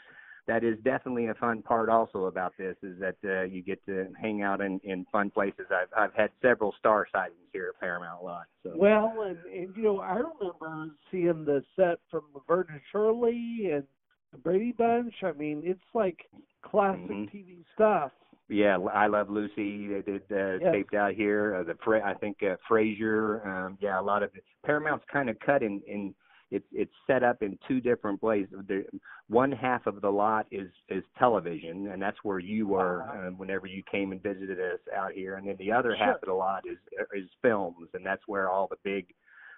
that 0.47 0.63
is 0.63 0.79
definitely 0.81 1.27
a 1.27 1.35
fun 1.35 1.63
part 1.63 1.89
also 1.89 2.27
about 2.27 2.53
this 2.57 2.77
is 2.83 2.99
that 3.01 3.17
uh, 3.25 3.43
you 3.43 3.63
get 3.63 3.85
to 3.87 4.13
hang 4.21 4.43
out 4.43 4.61
in 4.61 4.79
in 4.81 5.05
fun 5.07 5.31
places. 5.31 5.67
I've 5.71 5.89
I've 5.97 6.15
had 6.15 6.31
several 6.43 6.73
star 6.73 7.07
sightings 7.11 7.49
here 7.53 7.69
at 7.75 7.81
Paramount 7.81 8.23
Lot. 8.23 8.47
So 8.63 8.75
well, 8.77 9.23
and 9.23 9.39
and 9.47 9.77
you 9.77 9.83
know, 9.85 10.01
I 10.01 10.17
remember 10.17 10.95
seeing 11.11 11.45
the 11.47 11.65
set 11.75 11.99
from 12.11 12.23
Laverne 12.35 12.67
and 12.71 12.81
Shirley 12.93 13.71
and 13.73 13.85
the 14.33 14.39
Brady 14.39 14.73
Bunch. 14.73 15.15
I 15.25 15.33
mean, 15.33 15.63
it's 15.65 15.81
like 15.95 16.29
classic 16.63 17.11
Mhm. 17.11 17.31
TV 17.33 17.65
stuff. 17.75 18.13
Yeah, 18.49 18.79
I 18.79 19.07
Love 19.07 19.29
Lucy. 19.31 19.89
They 19.89 20.03
did 20.03 20.23
uh, 20.31 20.59
Yes. 20.59 20.73
taped 20.73 20.95
out 20.95 21.15
here. 21.15 21.57
Uh, 21.57 21.63
the 21.65 21.75
Fra- 21.85 22.05
I 22.05 22.15
think 22.15 22.39
uh, 22.43 22.57
Frasier. 22.71 23.45
Um, 23.47 23.79
yeah, 23.81 23.99
a 23.99 24.03
lot 24.03 24.23
of 24.23 24.31
it. 24.35 24.45
Paramount's 24.65 25.05
kind 25.13 25.29
of 25.31 25.39
cut 25.41 25.63
in 25.63 25.81
in. 25.87 26.15
It's 26.53 26.67
it's 26.71 26.93
set 27.09 27.25
up 27.25 27.43
in 27.43 27.59
two 27.67 27.81
different 27.81 28.21
places. 28.21 28.55
The, 28.69 28.85
one 29.29 29.51
half 29.51 29.87
of 29.89 30.01
the 30.01 30.09
lot 30.11 30.47
is 30.53 30.71
is 30.89 31.03
television, 31.19 31.89
and 31.89 32.01
that's 32.01 32.19
where 32.23 32.39
you 32.39 32.69
were 32.69 33.03
Uh-huh. 33.03 33.29
uh, 33.29 33.31
whenever 33.33 33.67
you 33.67 33.83
came 33.91 34.13
and 34.13 34.23
visited 34.23 34.61
us 34.61 34.79
out 34.95 35.11
here. 35.13 35.35
And 35.37 35.49
then 35.49 35.57
the 35.59 35.73
other 35.73 35.97
Sure. 35.97 36.07
half 36.07 36.17
of 36.23 36.27
the 36.27 36.33
lot 36.35 36.65
is 36.67 36.79
is 37.13 37.29
films, 37.43 37.89
and 37.95 38.07
that's 38.07 38.23
where 38.29 38.49
all 38.49 38.69
the 38.69 38.77
big, 38.85 39.13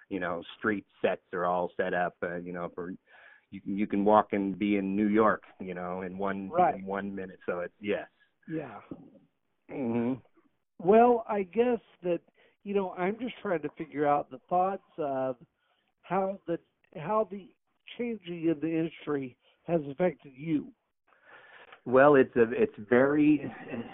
you 0.09 0.19
know, 0.19 0.41
street 0.57 0.85
sets 0.99 1.21
are 1.31 1.45
all 1.45 1.71
set 1.77 1.93
up. 1.93 2.15
Uh, 2.23 2.37
you 2.37 2.53
know, 2.53 2.69
for 2.73 2.91
you 3.51 3.61
can 3.61 3.77
you 3.77 3.85
can 3.85 4.03
walk 4.03 4.33
and 4.33 4.57
be 4.57 4.77
in 4.77 4.95
New 4.95 5.09
York, 5.09 5.43
you 5.59 5.75
know, 5.75 6.01
in 6.01 6.17
one 6.17 6.49
Right. 6.49 6.73
in 6.73 6.85
one 6.87 7.13
minute. 7.13 7.39
So 7.45 7.59
it's 7.59 7.73
yes. 7.79 8.07
Yeah. 8.49 8.79
hmm 9.69 10.13
Well, 10.79 11.25
I 11.29 11.43
guess 11.43 11.79
that 12.03 12.21
you 12.63 12.73
know 12.73 12.93
I'm 12.97 13.17
just 13.19 13.35
trying 13.41 13.61
to 13.61 13.69
figure 13.77 14.07
out 14.07 14.29
the 14.31 14.39
thoughts 14.49 14.83
of 14.97 15.35
how 16.01 16.39
the 16.47 16.59
how 16.95 17.27
the 17.29 17.47
changing 17.97 18.49
of 18.49 18.61
the 18.61 18.67
industry 18.67 19.37
has 19.63 19.81
affected 19.89 20.33
you. 20.35 20.67
Well, 21.85 22.15
it's 22.15 22.35
a 22.35 22.51
it's 22.51 22.73
very 22.89 23.51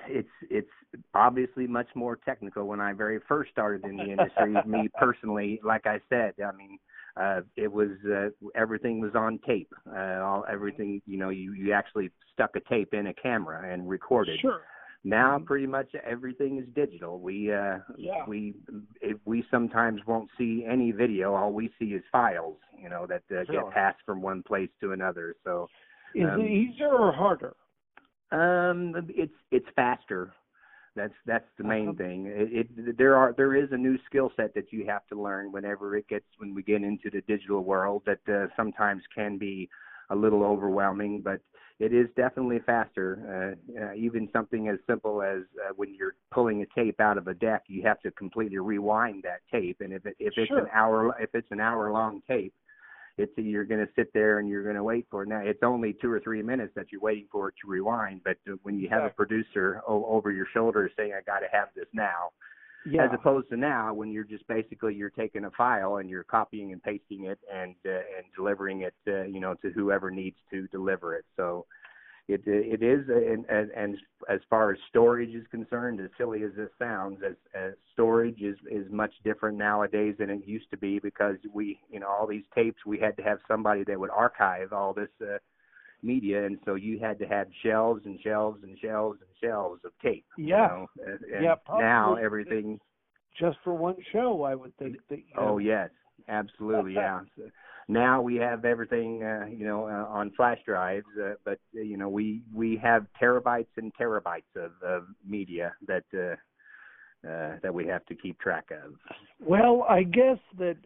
it's 0.07 0.27
it's 0.49 0.69
obviously 1.13 1.67
much 1.67 1.87
more 1.95 2.17
technical. 2.17 2.65
When 2.67 2.79
I 2.79 2.93
very 2.93 3.19
first 3.27 3.51
started 3.51 3.85
in 3.85 3.97
the 3.97 4.11
industry, 4.11 4.55
me 4.65 4.89
personally, 4.99 5.59
like 5.63 5.85
I 5.85 5.99
said, 6.09 6.33
I 6.45 6.55
mean, 6.55 6.77
uh, 7.17 7.41
it 7.55 7.71
was 7.71 7.89
uh, 8.05 8.29
everything 8.55 8.99
was 8.99 9.15
on 9.15 9.39
tape. 9.45 9.71
Uh, 9.87 10.19
all 10.21 10.45
everything, 10.49 11.01
you 11.05 11.17
know, 11.17 11.29
you 11.29 11.53
you 11.53 11.71
actually 11.71 12.09
stuck 12.33 12.55
a 12.55 12.59
tape 12.61 12.93
in 12.93 13.07
a 13.07 13.13
camera 13.13 13.71
and 13.71 13.87
recorded. 13.89 14.39
Sure. 14.39 14.61
Now, 15.03 15.37
pretty 15.37 15.67
much 15.67 15.89
everything 16.03 16.57
is 16.57 16.65
digital. 16.73 17.19
We 17.19 17.53
uh, 17.53 17.77
Yeah. 17.95 18.25
we 18.27 18.55
if 19.01 19.17
we 19.25 19.45
sometimes 19.51 20.01
won't 20.07 20.29
see 20.37 20.65
any 20.67 20.91
video. 20.91 21.35
All 21.35 21.53
we 21.53 21.71
see 21.77 21.93
is 21.93 22.03
files, 22.11 22.57
you 22.81 22.89
know, 22.89 23.05
that 23.07 23.23
uh, 23.31 23.45
Sure. 23.45 23.63
get 23.63 23.71
passed 23.71 23.99
from 24.05 24.21
one 24.21 24.41
place 24.43 24.69
to 24.81 24.91
another. 24.93 25.35
So. 25.43 25.69
Is 26.15 26.23
Um, 26.31 26.41
it 26.41 26.49
easier 26.49 26.93
or 26.93 27.11
harder? 27.11 27.55
Um, 28.31 28.95
it's 29.09 29.33
it's 29.51 29.67
faster. 29.75 30.33
That's 30.95 31.13
that's 31.25 31.47
the 31.57 31.63
main 31.63 31.89
Uh-huh. 31.89 31.93
thing. 31.97 32.25
It, 32.27 32.67
it 32.77 32.97
there 32.97 33.15
are 33.15 33.33
there 33.35 33.55
is 33.55 33.71
a 33.71 33.77
new 33.77 33.97
skill 34.05 34.31
set 34.37 34.53
that 34.55 34.71
you 34.71 34.85
have 34.85 35.05
to 35.07 35.21
learn 35.21 35.51
whenever 35.51 35.95
it 35.97 36.07
gets 36.07 36.25
when 36.37 36.53
we 36.55 36.63
get 36.63 36.83
into 36.83 37.09
the 37.09 37.21
digital 37.21 37.63
world 37.63 38.03
that 38.05 38.19
uh, 38.33 38.47
sometimes 38.55 39.03
can 39.13 39.37
be 39.37 39.69
a 40.09 40.15
little 40.15 40.43
overwhelming, 40.43 41.21
but 41.21 41.41
it 41.79 41.91
is 41.93 42.07
definitely 42.15 42.59
faster. 42.65 43.55
Uh, 43.77 43.81
uh, 43.83 43.93
even 43.95 44.29
something 44.31 44.69
as 44.69 44.77
simple 44.87 45.21
as 45.21 45.39
uh, 45.63 45.73
when 45.75 45.93
you're 45.93 46.15
pulling 46.31 46.61
a 46.61 46.65
tape 46.79 46.99
out 47.01 47.17
of 47.17 47.27
a 47.27 47.33
deck, 47.33 47.63
you 47.67 47.81
have 47.83 47.99
to 48.01 48.11
completely 48.11 48.57
rewind 48.59 49.23
that 49.23 49.41
tape, 49.51 49.81
and 49.81 49.91
if 49.91 50.05
it, 50.05 50.15
if 50.19 50.37
it's 50.37 50.47
Sure. 50.47 50.59
an 50.59 50.67
hour 50.73 51.13
if 51.19 51.29
it's 51.33 51.51
an 51.51 51.59
hour 51.59 51.91
long 51.91 52.21
tape, 52.27 52.53
it's 53.17 53.31
you're 53.37 53.65
going 53.65 53.85
to 53.85 53.91
sit 53.95 54.11
there 54.13 54.39
and 54.39 54.49
you're 54.49 54.63
going 54.63 54.75
to 54.75 54.83
wait 54.83 55.05
for 55.09 55.23
it. 55.23 55.29
Now 55.29 55.39
it's 55.39 55.63
only 55.63 55.93
two 56.01 56.11
or 56.11 56.19
three 56.19 56.41
minutes 56.41 56.73
that 56.75 56.87
you're 56.91 57.01
waiting 57.01 57.27
for 57.31 57.49
it 57.49 57.55
to 57.63 57.69
rewind, 57.69 58.21
but 58.23 58.37
uh, 58.49 58.55
when 58.63 58.77
you 58.79 58.89
have 58.89 59.03
a 59.03 59.09
producer 59.09 59.81
o- 59.87 60.05
over 60.05 60.31
your 60.31 60.47
shoulder 60.53 60.89
saying, 60.97 61.13
"I 61.13 61.21
got 61.21 61.39
to 61.39 61.47
have 61.51 61.69
this 61.75 61.87
now," 61.93 62.31
Yeah. 62.85 63.05
as 63.05 63.11
opposed 63.13 63.49
to 63.49 63.57
now 63.57 63.93
when 63.93 64.11
you're 64.11 64.23
just 64.25 64.45
basically 64.47 64.93
you're 64.93 65.09
taking 65.09 65.45
a 65.45 65.51
file 65.51 65.97
and 65.97 66.09
you're 66.09 66.23
copying 66.23 66.71
and 66.71 66.83
pasting 66.83 67.25
it 67.25 67.39
and 67.51 67.75
uh, 67.85 67.89
and 67.91 68.25
delivering 68.35 68.81
it 68.81 68.93
uh, 69.07 69.23
you 69.23 69.39
know 69.39 69.55
to 69.55 69.69
whoever 69.71 70.11
needs 70.11 70.37
to 70.51 70.67
deliver 70.67 71.15
it 71.15 71.25
so 71.35 71.65
it 72.27 72.41
it 72.45 72.81
is 72.81 73.07
and, 73.09 73.45
and 73.49 73.71
and 73.71 73.97
as 74.29 74.39
far 74.49 74.71
as 74.71 74.77
storage 74.89 75.33
is 75.35 75.45
concerned 75.51 75.99
as 75.99 76.09
silly 76.17 76.43
as 76.43 76.51
this 76.55 76.69
sounds 76.79 77.19
as, 77.25 77.35
as 77.53 77.73
storage 77.93 78.41
is 78.41 78.57
is 78.69 78.85
much 78.91 79.13
different 79.23 79.57
nowadays 79.57 80.15
than 80.19 80.29
it 80.29 80.45
used 80.45 80.69
to 80.71 80.77
be 80.77 80.99
because 80.99 81.35
we 81.53 81.79
you 81.89 81.99
know 81.99 82.07
all 82.07 82.27
these 82.27 82.43
tapes 82.53 82.85
we 82.85 82.97
had 82.99 83.15
to 83.17 83.23
have 83.23 83.39
somebody 83.47 83.83
that 83.83 83.99
would 83.99 84.09
archive 84.09 84.73
all 84.73 84.93
this 84.93 85.09
uh, 85.21 85.37
media 86.01 86.45
and 86.45 86.57
so 86.65 86.75
you 86.75 86.99
had 86.99 87.19
to 87.19 87.25
have 87.25 87.47
shelves 87.63 88.01
and 88.05 88.19
shelves 88.21 88.63
and 88.63 88.77
shelves 88.79 89.19
and 89.21 89.29
shelves 89.41 89.81
of 89.85 89.91
tape 90.01 90.25
Yeah. 90.37 90.67
you 90.67 90.69
know? 90.69 90.87
and, 91.05 91.19
and 91.31 91.43
Yeah, 91.43 91.55
now 91.77 92.15
everything 92.15 92.79
just 93.39 93.57
for 93.63 93.73
one 93.73 93.97
show, 94.11 94.43
I 94.43 94.55
would 94.55 94.75
think 94.77 94.97
that. 95.09 95.17
You 95.17 95.39
know, 95.39 95.41
Oh 95.41 95.57
yes, 95.57 95.89
absolutely, 96.27 96.93
yeah. 96.95 97.19
Now 97.87 98.21
we 98.21 98.35
have 98.37 98.65
everything, 98.65 99.23
uh, 99.23 99.45
you 99.45 99.65
know, 99.65 99.87
uh, 99.87 100.11
on 100.11 100.31
flash 100.31 100.57
drives, 100.65 101.05
uh, 101.23 101.33
but 101.43 101.59
uh, 101.77 101.81
you 101.81 101.97
know, 101.97 102.09
we 102.09 102.41
we 102.53 102.77
have 102.81 103.05
terabytes 103.21 103.67
and 103.77 103.93
terabytes 103.93 104.55
of, 104.55 104.71
of 104.83 105.03
media 105.27 105.73
that 105.87 106.03
uh, 106.13 107.29
uh, 107.29 107.57
that 107.61 107.73
we 107.73 107.85
have 107.85 108.05
to 108.07 108.15
keep 108.15 108.39
track 108.39 108.69
of. 108.71 108.93
Well, 109.39 109.85
I 109.87 110.03
guess 110.03 110.39
that 110.57 110.77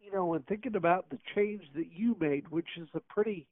you 0.00 0.12
know, 0.12 0.26
when 0.26 0.42
thinking 0.42 0.76
about 0.76 1.10
the 1.10 1.18
change 1.34 1.62
that 1.74 1.92
you 1.92 2.16
made, 2.20 2.48
which 2.48 2.68
is 2.78 2.88
a 2.94 3.00
pretty 3.00 3.46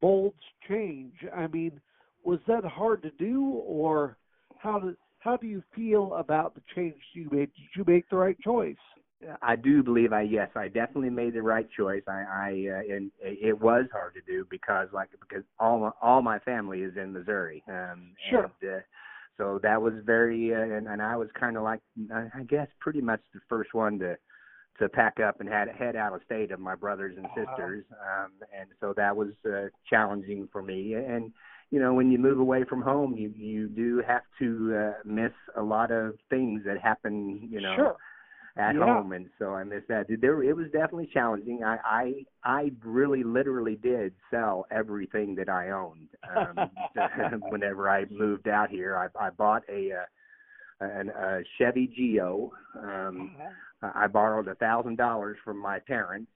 bold 0.00 0.34
change. 0.68 1.14
I 1.34 1.46
mean, 1.46 1.80
was 2.24 2.40
that 2.46 2.64
hard 2.64 3.02
to 3.02 3.10
do, 3.10 3.44
or 3.66 4.16
how 4.58 4.78
did 4.78 4.96
how 5.18 5.36
do 5.36 5.46
you 5.46 5.62
feel 5.74 6.14
about 6.14 6.54
the 6.54 6.62
change 6.74 6.94
you 7.12 7.28
made? 7.30 7.50
Did 7.54 7.68
you 7.76 7.84
make 7.86 8.08
the 8.08 8.16
right 8.16 8.38
choice? 8.40 8.76
I 9.42 9.56
do 9.56 9.82
believe 9.82 10.12
I 10.12 10.22
yes, 10.22 10.50
I 10.54 10.68
definitely 10.68 11.10
made 11.10 11.34
the 11.34 11.42
right 11.42 11.66
choice. 11.70 12.02
I, 12.06 12.24
I 12.30 12.48
uh, 12.76 12.94
and 12.94 13.10
it 13.20 13.58
was 13.58 13.86
hard 13.92 14.14
to 14.14 14.20
do 14.26 14.46
because 14.50 14.88
like 14.92 15.08
because 15.20 15.42
all 15.58 15.78
my, 15.80 15.90
all 16.02 16.22
my 16.22 16.38
family 16.40 16.82
is 16.82 16.96
in 16.96 17.12
Missouri. 17.12 17.62
Um, 17.68 18.12
Sure. 18.30 18.50
And, 18.62 18.70
uh, 18.70 18.80
so 19.38 19.58
that 19.62 19.80
was 19.80 19.94
very 20.04 20.54
uh, 20.54 20.60
and, 20.60 20.86
and 20.86 21.00
I 21.02 21.16
was 21.16 21.28
kind 21.38 21.56
of 21.56 21.62
like 21.62 21.80
I 22.12 22.42
guess 22.48 22.68
pretty 22.80 23.00
much 23.00 23.20
the 23.34 23.40
first 23.48 23.72
one 23.74 23.98
to 24.00 24.16
to 24.78 24.88
pack 24.90 25.18
up 25.20 25.40
and 25.40 25.48
had 25.48 25.68
head 25.68 25.96
out 25.96 26.12
of 26.14 26.20
state 26.26 26.50
of 26.50 26.60
my 26.60 26.74
brothers 26.74 27.16
and 27.16 27.24
Uh-huh. 27.26 27.46
sisters. 27.46 27.84
Um, 27.92 28.32
and 28.58 28.68
so 28.80 28.92
that 28.98 29.16
was 29.16 29.32
uh, 29.46 29.68
challenging 29.88 30.48
for 30.52 30.62
me. 30.62 30.94
And 30.94 31.32
you 31.70 31.80
know 31.80 31.94
when 31.94 32.10
you 32.10 32.18
move 32.18 32.38
away 32.38 32.64
from 32.64 32.82
home, 32.82 33.16
you 33.16 33.30
you 33.34 33.68
do 33.68 34.02
have 34.06 34.22
to 34.40 34.76
uh, 34.76 34.92
miss 35.04 35.32
a 35.56 35.62
lot 35.62 35.90
of 35.90 36.14
things 36.28 36.62
that 36.66 36.78
happen. 36.78 37.48
You 37.50 37.62
know 37.62 37.74
sure. 37.76 37.96
At 38.58 38.74
Yeah. 38.74 38.84
home 38.84 39.12
and 39.12 39.28
so 39.38 39.54
I 39.54 39.64
missed 39.64 39.88
that. 39.88 40.06
There 40.08 40.42
it 40.42 40.56
was 40.56 40.66
definitely 40.70 41.08
challenging. 41.12 41.62
I 41.62 41.78
I 41.84 42.24
I 42.44 42.72
really 42.84 43.22
literally 43.22 43.76
did 43.76 44.14
sell 44.30 44.66
everything 44.70 45.34
that 45.36 45.48
I 45.48 45.70
owned. 45.70 46.08
Um 46.34 46.70
whenever 47.50 47.88
I 47.90 48.06
moved 48.10 48.48
out 48.48 48.70
here, 48.70 48.96
I 48.96 49.26
I 49.26 49.30
bought 49.30 49.62
a 49.68 49.92
uh 49.92 50.04
an 50.80 51.10
a 51.10 51.40
Chevy 51.58 51.86
Geo. 51.88 52.52
Um 52.80 53.36
I 53.82 54.06
borrowed 54.06 54.48
a 54.48 54.54
thousand 54.56 54.96
dollars 54.96 55.36
from 55.44 55.58
my 55.58 55.78
parents 55.80 56.30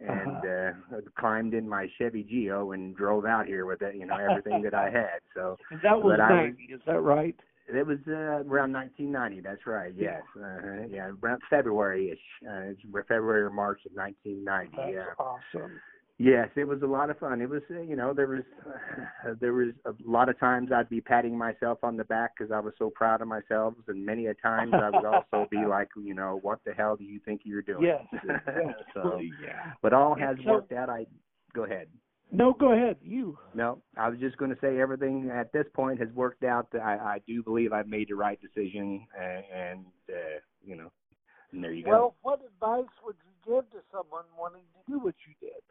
and 0.00 0.46
uh 0.46 1.00
climbed 1.18 1.54
in 1.54 1.68
my 1.68 1.88
Chevy 1.98 2.22
Geo 2.24 2.72
and 2.72 2.96
drove 2.96 3.24
out 3.24 3.46
here 3.46 3.66
with 3.66 3.82
it, 3.82 3.94
you 3.96 4.06
know, 4.06 4.16
everything 4.16 4.62
that 4.62 4.74
I 4.74 4.90
had. 5.02 5.20
So 5.34 5.56
that 5.82 5.96
was 6.00 6.14
But 6.18 6.20
I 6.20 6.30
was- 6.32 6.40
ninety. 6.56 6.72
Is 6.72 6.80
that 6.86 7.00
right? 7.00 7.36
It 7.68 7.86
was 7.86 7.98
uh, 8.08 8.44
around 8.44 8.72
1990. 8.72 9.40
That's 9.40 9.66
right. 9.66 9.92
Yes. 9.96 10.22
Uh, 10.36 10.86
yeah. 10.88 11.10
Around 11.22 11.40
February-ish. 11.48 12.18
Uh, 12.46 12.70
it's 12.70 12.80
February 13.08 13.42
or 13.42 13.50
March 13.50 13.80
of 13.86 13.92
1990. 13.94 14.76
That's 14.76 14.92
yeah. 14.92 15.24
awesome. 15.24 15.80
Yes, 16.18 16.48
it 16.54 16.68
was 16.68 16.80
a 16.82 16.86
lot 16.86 17.10
of 17.10 17.18
fun. 17.18 17.40
It 17.40 17.48
was, 17.48 17.62
uh, 17.72 17.80
you 17.80 17.96
know, 17.96 18.14
there 18.14 18.28
was, 18.28 18.44
uh, 18.68 19.34
there 19.40 19.52
was 19.52 19.70
a 19.84 19.92
lot 20.04 20.28
of 20.28 20.38
times 20.38 20.70
I'd 20.72 20.88
be 20.88 21.00
patting 21.00 21.36
myself 21.36 21.78
on 21.82 21.96
the 21.96 22.04
back 22.04 22.34
because 22.38 22.52
I 22.52 22.60
was 22.60 22.72
so 22.78 22.88
proud 22.88 23.20
of 23.20 23.26
myself, 23.26 23.74
and 23.88 24.06
many 24.06 24.26
a 24.26 24.34
times 24.34 24.72
I 24.74 24.90
would 24.90 25.04
also 25.04 25.48
be 25.50 25.64
like, 25.68 25.88
you 25.96 26.14
know, 26.14 26.38
what 26.42 26.60
the 26.64 26.72
hell 26.72 26.94
do 26.94 27.02
you 27.02 27.18
think 27.24 27.40
you're 27.42 27.62
doing? 27.62 27.82
Yes. 27.82 28.04
so, 28.94 29.20
yeah. 29.42 29.72
but 29.82 29.92
all 29.92 30.14
has 30.14 30.36
So- 30.44 30.52
worked 30.52 30.72
out. 30.72 30.88
I 30.88 31.06
go 31.52 31.64
ahead. 31.64 31.88
No, 32.32 32.52
go 32.52 32.72
ahead. 32.72 32.96
You. 33.02 33.38
No, 33.54 33.80
I 33.96 34.08
was 34.08 34.18
just 34.18 34.36
going 34.38 34.50
to 34.50 34.60
say 34.60 34.80
everything 34.80 35.30
at 35.32 35.52
this 35.52 35.66
point 35.72 36.00
has 36.00 36.08
worked 36.14 36.42
out. 36.42 36.66
I, 36.74 36.96
I 36.96 37.20
do 37.26 37.42
believe 37.42 37.72
I've 37.72 37.86
made 37.86 38.08
the 38.08 38.16
right 38.16 38.38
decision, 38.40 39.06
and, 39.18 39.44
and 39.54 39.84
uh, 40.08 40.40
you 40.64 40.76
know, 40.76 40.90
and 41.52 41.62
there 41.62 41.72
you 41.72 41.84
go. 41.84 41.90
Well, 41.90 42.14
what 42.22 42.40
advice 42.44 42.92
would 43.04 43.16
you 43.24 43.54
give 43.54 43.70
to 43.70 43.78
someone 43.92 44.24
wanting 44.38 44.62
to 44.62 44.92
do 44.92 44.98
what 44.98 45.14
you 45.26 45.34
did? 45.40 45.62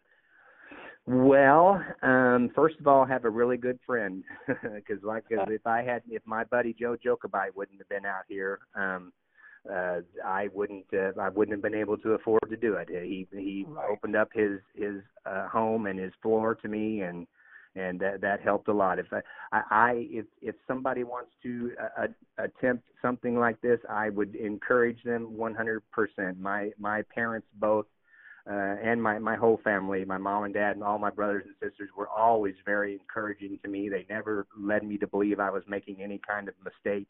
Well, 1.06 1.84
um, 2.02 2.50
first 2.56 2.80
of 2.80 2.88
all, 2.88 3.06
have 3.06 3.26
a 3.26 3.30
really 3.30 3.58
good 3.58 3.78
friend 3.86 4.24
because, 4.48 5.04
like, 5.04 5.24
cause 5.28 5.48
if 5.50 5.68
I 5.68 5.84
had, 5.84 6.02
if 6.10 6.22
my 6.26 6.46
buddy 6.46 6.74
Joe 6.80 6.96
Jokabite 7.06 7.56
wouldn't 7.56 7.80
have 7.80 7.89
been 7.89 8.06
out 8.06 8.24
here, 8.30 8.60
um, 8.74 9.12
uh, 9.71 10.02
I 10.26 10.49
wouldn't, 10.54 10.86
uh, 10.93 11.12
I 11.19 11.30
wouldn't 11.30 11.54
have 11.54 11.62
been 11.62 11.80
able 11.80 11.97
to 11.99 12.12
afford 12.13 12.41
to 12.49 12.58
do 12.58 12.76
it. 12.76 12.89
He 12.89 13.28
he 13.32 13.65
Right. 13.67 13.89
opened 13.89 14.15
up 14.15 14.30
his 14.34 14.60
his 14.76 15.02
uh, 15.26 15.47
home 15.47 15.88
and 15.88 15.99
his 15.99 16.13
floor 16.21 16.56
to 16.56 16.67
me, 16.67 17.02
and 17.02 17.28
and 17.76 17.99
that 17.99 18.21
that 18.21 18.41
helped 18.41 18.67
a 18.67 18.73
lot. 18.73 18.99
If 18.99 19.08
I, 19.12 19.21
I, 19.52 20.08
if 20.12 20.26
if 20.41 20.56
somebody 20.67 21.04
wants 21.04 21.32
to 21.43 21.71
uh, 21.82 22.04
uh, 22.04 22.08
attempt 22.43 22.84
something 23.02 23.38
like 23.39 23.60
this, 23.62 23.80
I 23.89 24.10
would 24.10 24.36
encourage 24.36 25.02
them 25.04 25.36
100%. 25.38 26.38
My 26.39 26.71
my 26.78 27.02
parents 27.13 27.47
both 27.56 27.86
uh, 28.49 28.76
and 28.84 29.02
my 29.02 29.17
my 29.19 29.36
whole 29.36 29.60
family, 29.63 30.04
my 30.04 30.17
mom 30.17 30.43
and 30.43 30.54
dad, 30.54 30.76
and 30.76 30.84
all 30.84 30.99
my 30.99 31.10
brothers 31.10 31.45
and 31.45 31.56
sisters 31.62 31.89
were 31.97 32.10
always 32.10 32.56
very 32.65 32.93
encouraging 32.93 33.58
to 33.63 33.69
me. 33.69 33.89
They 33.89 34.06
never 34.10 34.45
led 34.60 34.84
me 34.84 34.97
to 34.97 35.08
believe 35.08 35.39
I 35.39 35.49
was 35.49 35.63
making 35.67 36.02
any 36.02 36.19
kind 36.28 36.49
of 36.49 36.54
mistake, 36.63 37.08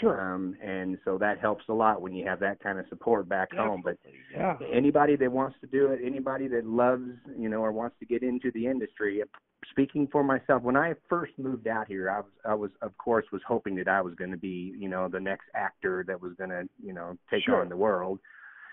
Sure. 0.00 0.20
um, 0.20 0.56
and 0.62 0.98
so 1.04 1.18
that 1.18 1.38
helps 1.40 1.64
a 1.68 1.72
lot 1.72 2.00
when 2.02 2.14
you 2.14 2.24
have 2.26 2.40
that 2.40 2.62
kind 2.62 2.78
of 2.78 2.86
support 2.88 3.28
back 3.28 3.52
home. 3.52 3.82
But 3.84 3.98
yeah. 4.34 4.56
anybody 4.72 5.16
that 5.16 5.30
wants 5.30 5.56
to 5.60 5.66
do 5.66 5.88
it, 5.88 6.00
anybody 6.04 6.48
that 6.48 6.64
loves, 6.66 7.10
you 7.36 7.48
know, 7.48 7.58
or 7.58 7.72
wants 7.72 7.96
to 8.00 8.06
get 8.06 8.22
into 8.22 8.50
the 8.52 8.66
industry. 8.66 9.22
Speaking 9.70 10.08
for 10.10 10.22
myself, 10.24 10.62
when 10.62 10.76
I 10.76 10.94
first 11.08 11.32
moved 11.38 11.66
out 11.66 11.86
here, 11.88 12.10
I 12.10 12.18
was, 12.18 12.30
I 12.44 12.54
was, 12.54 12.70
of 12.82 12.96
course, 12.98 13.24
was 13.32 13.42
hoping 13.46 13.76
that 13.76 13.88
I 13.88 14.00
was 14.00 14.14
going 14.14 14.30
to 14.32 14.36
be, 14.36 14.74
you 14.78 14.88
know, 14.88 15.08
the 15.08 15.20
next 15.20 15.44
actor 15.54 16.04
that 16.08 16.20
was 16.20 16.32
going 16.36 16.50
to, 16.50 16.68
you 16.84 16.92
know, 16.92 17.16
take 17.30 17.44
Sure. 17.44 17.60
on 17.60 17.68
the 17.68 17.76
world. 17.76 18.18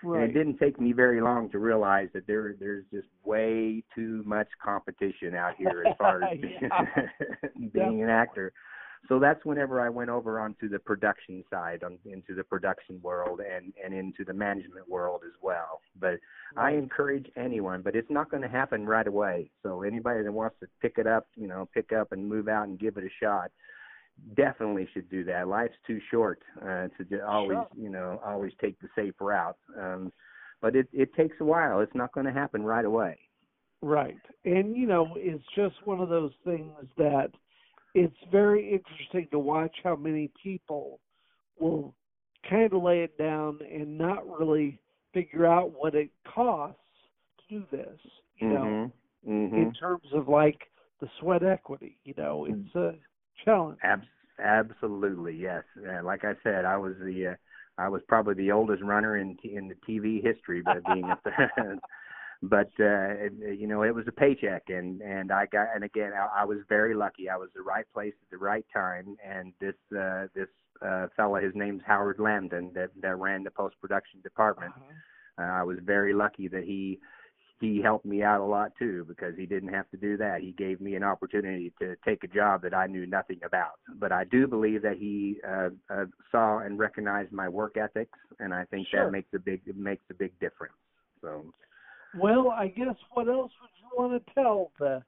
Right. 0.02 0.22
And 0.22 0.30
it 0.30 0.34
didn't 0.34 0.58
take 0.58 0.80
me 0.80 0.92
very 0.92 1.20
long 1.20 1.50
to 1.50 1.58
realize 1.58 2.08
that 2.14 2.26
there 2.26 2.54
there's 2.58 2.84
just 2.92 3.08
way 3.24 3.82
too 3.94 4.22
much 4.26 4.48
competition 4.62 5.34
out 5.34 5.54
here 5.56 5.84
as 5.86 5.94
far 5.98 6.22
as 6.22 6.38
Yeah. 6.62 7.48
being 7.72 8.02
an 8.02 8.08
actor. 8.08 8.52
So 9.08 9.18
that's 9.18 9.44
whenever 9.44 9.80
I 9.80 9.88
went 9.88 10.10
over 10.10 10.38
onto 10.38 10.68
the 10.68 10.78
production 10.78 11.42
side, 11.50 11.82
on, 11.82 11.98
into 12.04 12.34
the 12.34 12.44
production 12.44 13.00
world, 13.02 13.40
and 13.40 13.72
and 13.82 13.92
into 13.94 14.24
the 14.24 14.34
management 14.34 14.88
world 14.88 15.22
as 15.26 15.32
well. 15.42 15.80
But 15.98 16.20
I 16.56 16.72
encourage 16.72 17.26
anyone, 17.36 17.82
but 17.82 17.96
it's 17.96 18.10
not 18.10 18.30
going 18.30 18.42
to 18.42 18.48
happen 18.48 18.86
right 18.86 19.06
away. 19.06 19.50
So 19.62 19.82
anybody 19.82 20.22
that 20.22 20.32
wants 20.32 20.56
to 20.60 20.68
pick 20.80 20.98
it 20.98 21.06
up, 21.06 21.26
you 21.36 21.48
know, 21.48 21.68
pick 21.74 21.92
up 21.92 22.12
and 22.12 22.28
move 22.28 22.48
out 22.48 22.68
and 22.68 22.78
give 22.78 22.98
it 22.98 23.04
a 23.04 23.24
shot, 23.24 23.50
definitely 24.36 24.88
should 24.92 25.10
do 25.10 25.24
that. 25.24 25.48
Life's 25.48 25.74
too 25.86 26.00
short 26.10 26.42
uh, 26.62 26.88
to 26.98 27.26
always, 27.26 27.56
Sure. 27.56 27.68
you 27.76 27.88
know, 27.88 28.20
always 28.24 28.52
take 28.60 28.78
the 28.80 28.88
safe 28.94 29.14
route. 29.20 29.56
Um, 29.78 30.12
but 30.60 30.76
it 30.76 30.88
it 30.92 31.14
takes 31.14 31.36
a 31.40 31.44
while. 31.44 31.80
It's 31.80 31.94
not 31.94 32.12
going 32.12 32.26
to 32.26 32.32
happen 32.32 32.62
right 32.62 32.84
away. 32.84 33.18
Right. 33.82 34.20
And 34.44 34.76
you 34.76 34.86
know, 34.86 35.08
it's 35.16 35.44
just 35.56 35.74
one 35.84 36.00
of 36.00 36.08
those 36.08 36.32
things 36.44 36.72
that 36.98 37.30
it's 37.94 38.16
very 38.30 38.72
interesting 38.72 39.28
to 39.30 39.38
watch 39.38 39.74
how 39.82 39.96
many 39.96 40.30
people 40.42 41.00
will 41.58 41.94
kind 42.48 42.72
of 42.72 42.82
lay 42.82 43.00
it 43.00 43.16
down 43.18 43.58
and 43.70 43.98
not 43.98 44.26
really 44.38 44.78
figure 45.12 45.46
out 45.46 45.72
what 45.76 45.94
it 45.94 46.10
costs 46.34 46.78
to 47.48 47.58
do 47.60 47.64
this, 47.70 47.98
you 48.38 48.48
know, 48.48 48.92
hmm 49.24 49.56
in 49.56 49.72
terms 49.78 50.06
of 50.14 50.28
like 50.28 50.58
the 51.00 51.08
sweat 51.20 51.42
equity, 51.42 51.98
you 52.04 52.14
know, 52.16 52.46
it's 52.46 52.74
a 52.76 52.94
challenge. 53.44 53.78
Abs- 53.82 54.06
absolutely, 54.38 55.34
yes. 55.34 55.64
Uh, 55.76 56.04
like 56.04 56.24
I 56.24 56.34
said, 56.42 56.64
I 56.64 56.76
was 56.76 56.94
the 57.02 57.28
uh, 57.28 57.34
I 57.78 57.88
was 57.88 58.02
probably 58.08 58.34
the 58.34 58.52
oldest 58.52 58.82
runner 58.82 59.16
in 59.16 59.36
t- 59.42 59.56
in 59.56 59.68
the 59.68 59.74
TV 59.88 60.22
history, 60.22 60.62
by 60.62 60.78
being 60.80 61.10
a 61.10 61.18
but 62.42 62.70
uh 62.80 63.28
you 63.54 63.66
know 63.66 63.82
it 63.82 63.94
was 63.94 64.06
a 64.08 64.12
paycheck 64.12 64.62
and 64.68 65.02
and 65.02 65.30
I 65.30 65.46
got 65.46 65.68
and 65.74 65.84
again 65.84 66.12
I, 66.14 66.42
I 66.42 66.44
was 66.44 66.58
very 66.68 66.94
lucky. 66.94 67.28
I 67.28 67.36
was 67.36 67.50
the 67.54 67.62
right 67.62 67.86
place 67.92 68.14
at 68.22 68.30
the 68.30 68.38
right 68.38 68.64
time, 68.72 69.16
and 69.26 69.52
this 69.60 69.74
uh 69.96 70.26
this 70.34 70.48
uh 70.82 71.08
fella, 71.16 71.40
his 71.40 71.54
name's 71.54 71.82
Howard 71.86 72.18
Lambden, 72.18 72.72
that 72.74 72.90
that 73.02 73.18
ran 73.18 73.44
the 73.44 73.50
post 73.50 73.76
production 73.80 74.20
department. 74.22 74.72
Uh-huh. 74.76 75.44
Uh, 75.44 75.60
I 75.60 75.62
was 75.62 75.78
very 75.84 76.14
lucky 76.14 76.48
that 76.48 76.64
he 76.64 76.98
he 77.60 77.82
helped 77.82 78.06
me 78.06 78.22
out 78.22 78.40
a 78.40 78.44
lot 78.44 78.72
too 78.78 79.04
because 79.06 79.34
he 79.36 79.44
didn't 79.44 79.68
have 79.68 79.88
to 79.90 79.98
do 79.98 80.16
that. 80.16 80.40
He 80.40 80.52
gave 80.52 80.80
me 80.80 80.94
an 80.94 81.04
opportunity 81.04 81.72
to 81.78 81.94
take 82.06 82.24
a 82.24 82.26
job 82.26 82.62
that 82.62 82.72
I 82.72 82.86
knew 82.86 83.04
nothing 83.04 83.40
about. 83.44 83.78
But 83.98 84.12
I 84.12 84.24
do 84.24 84.46
believe 84.46 84.80
that 84.82 84.96
he 84.96 85.36
uh, 85.46 85.68
uh, 85.90 86.06
saw 86.32 86.60
and 86.60 86.78
recognized 86.78 87.32
my 87.32 87.50
work 87.50 87.76
ethics, 87.76 88.18
and 88.38 88.54
I 88.54 88.64
think 88.64 88.88
Sure. 88.88 89.04
that 89.04 89.12
makes 89.12 89.28
a 89.34 89.38
big 89.38 89.60
makes 89.76 90.04
a 90.10 90.14
big 90.14 90.32
difference. 90.40 90.74
So 91.20 91.52
Well, 92.18 92.50
I 92.50 92.68
guess 92.68 92.96
what 93.12 93.28
else 93.28 93.52
would 93.60 93.70
you 93.78 93.88
want 93.96 94.24
to 94.26 94.34
tell 94.34 94.72
the 94.78 95.02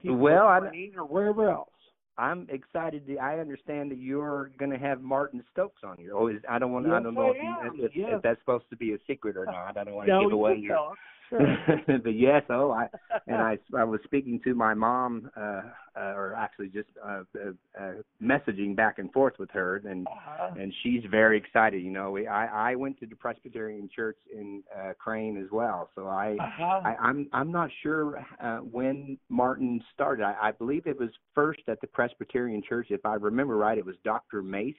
people 0.00 0.16
Well, 0.18 0.46
I- 0.46 0.60
Crane 0.60 0.94
or 0.96 1.04
wherever 1.04 1.50
else? 1.50 1.70
I'm 2.16 2.46
excited. 2.48 3.08
To, 3.08 3.16
I 3.18 3.40
understand 3.40 3.90
that 3.90 3.98
you're 3.98 4.52
going 4.56 4.70
to 4.70 4.78
have 4.78 5.00
Martin 5.00 5.42
Stokes 5.52 5.82
on 5.82 5.96
your. 5.98 6.16
Oh, 6.16 6.28
is, 6.28 6.36
I 6.48 6.60
don't 6.60 6.70
want. 6.72 6.86
I 6.86 7.02
don't 7.02 7.14
know 7.14 7.32
I 7.32 7.66
if, 7.66 7.74
you, 7.76 7.84
if, 7.86 7.96
yes. 7.96 8.08
if 8.12 8.22
that's 8.22 8.38
supposed 8.38 8.66
to 8.70 8.76
be 8.76 8.92
a 8.92 8.98
secret 9.04 9.36
or 9.36 9.46
not. 9.46 9.76
I 9.76 9.82
don't 9.82 9.94
want 9.94 10.06
to 10.06 10.12
no, 10.12 10.22
give 10.22 10.32
away 10.32 10.56
your. 10.56 10.76
us. 10.76 10.96
Sure. 11.28 11.56
but 11.86 12.14
yes, 12.14 12.42
oh, 12.50 12.70
I 12.70 12.88
and 13.26 13.36
I 13.40 13.58
I 13.76 13.84
was 13.84 14.00
speaking 14.04 14.40
to 14.44 14.54
my 14.54 14.74
mom, 14.74 15.30
uh, 15.36 15.62
uh 15.96 16.12
or 16.14 16.34
actually 16.34 16.68
just 16.68 16.88
uh, 17.04 17.22
uh, 17.36 17.50
uh 17.80 17.92
messaging 18.22 18.76
back 18.76 18.98
and 18.98 19.12
forth 19.12 19.34
with 19.38 19.50
her, 19.50 19.82
and 19.84 20.06
Uh, 20.06 20.50
and 20.58 20.72
she's 20.82 21.02
very 21.10 21.36
excited. 21.38 21.82
You 21.82 21.90
know, 21.90 22.10
we, 22.10 22.26
I 22.26 22.72
I 22.72 22.74
went 22.74 22.98
to 23.00 23.06
the 23.06 23.16
Presbyterian 23.16 23.88
Church 23.94 24.18
in 24.32 24.62
uh, 24.76 24.92
Crane 24.98 25.36
as 25.42 25.50
well, 25.50 25.90
so 25.94 26.06
I. 26.06 26.36
uh-huh. 26.40 26.80
I, 26.84 26.96
I'm 27.00 27.28
I'm 27.32 27.52
not 27.52 27.70
sure 27.82 28.24
uh, 28.40 28.58
when 28.58 29.18
Martin 29.28 29.82
started. 29.94 30.24
I, 30.24 30.48
I 30.48 30.52
believe 30.52 30.86
it 30.86 30.98
was 30.98 31.10
first 31.34 31.60
at 31.68 31.80
the 31.80 31.86
Presbyterian 31.86 32.62
Church, 32.66 32.88
if 32.90 33.04
I 33.04 33.14
remember 33.14 33.56
right. 33.56 33.78
It 33.78 33.86
was 33.86 33.96
Dr. 34.04 34.42
Mace. 34.42 34.74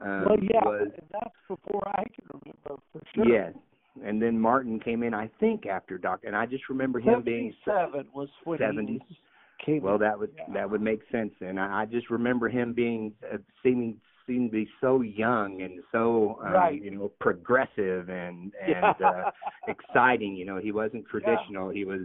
Um, 0.00 0.24
well, 0.26 0.38
yeah, 0.40 0.64
Was, 0.64 0.88
that's 1.12 1.34
before 1.48 1.88
I 1.88 2.04
can 2.04 2.24
remember 2.28 2.82
for 2.92 3.02
sure. 3.14 3.26
Yes, 3.26 3.52
and 4.04 4.20
then 4.22 4.38
Martin 4.38 4.78
came 4.80 5.02
in. 5.02 5.14
I 5.14 5.30
think 5.40 5.66
after 5.66 5.98
Doctor, 5.98 6.26
and 6.28 6.36
I 6.36 6.46
just 6.46 6.68
remember 6.68 6.98
him 7.00 7.22
being 7.22 7.54
seventy-seven 7.64 8.08
was 8.14 8.28
when 8.44 8.58
70s. 8.58 8.88
he 9.08 9.18
came. 9.64 9.82
Well, 9.82 9.98
that 9.98 10.18
would 10.18 10.30
Yeah. 10.36 10.52
that 10.54 10.70
would 10.70 10.80
make 10.82 11.00
sense, 11.10 11.32
and 11.40 11.58
I, 11.60 11.82
I 11.82 11.84
just 11.86 12.10
remember 12.10 12.48
him 12.48 12.72
being 12.72 13.12
uh, 13.32 13.38
seeming 13.62 14.00
seemed 14.26 14.50
to 14.50 14.56
be 14.58 14.68
so 14.82 15.00
young 15.00 15.62
and 15.62 15.82
so 15.90 16.38
um, 16.44 16.52
Right. 16.52 16.82
you 16.82 16.90
know 16.90 17.10
progressive 17.18 18.10
and 18.10 18.52
and 18.60 18.94
yeah. 19.00 19.08
uh, 19.08 19.30
exciting. 19.68 20.36
You 20.36 20.44
know, 20.44 20.58
he 20.58 20.70
wasn't 20.72 21.06
traditional. 21.06 21.70
He 21.70 21.84
was, 21.84 22.02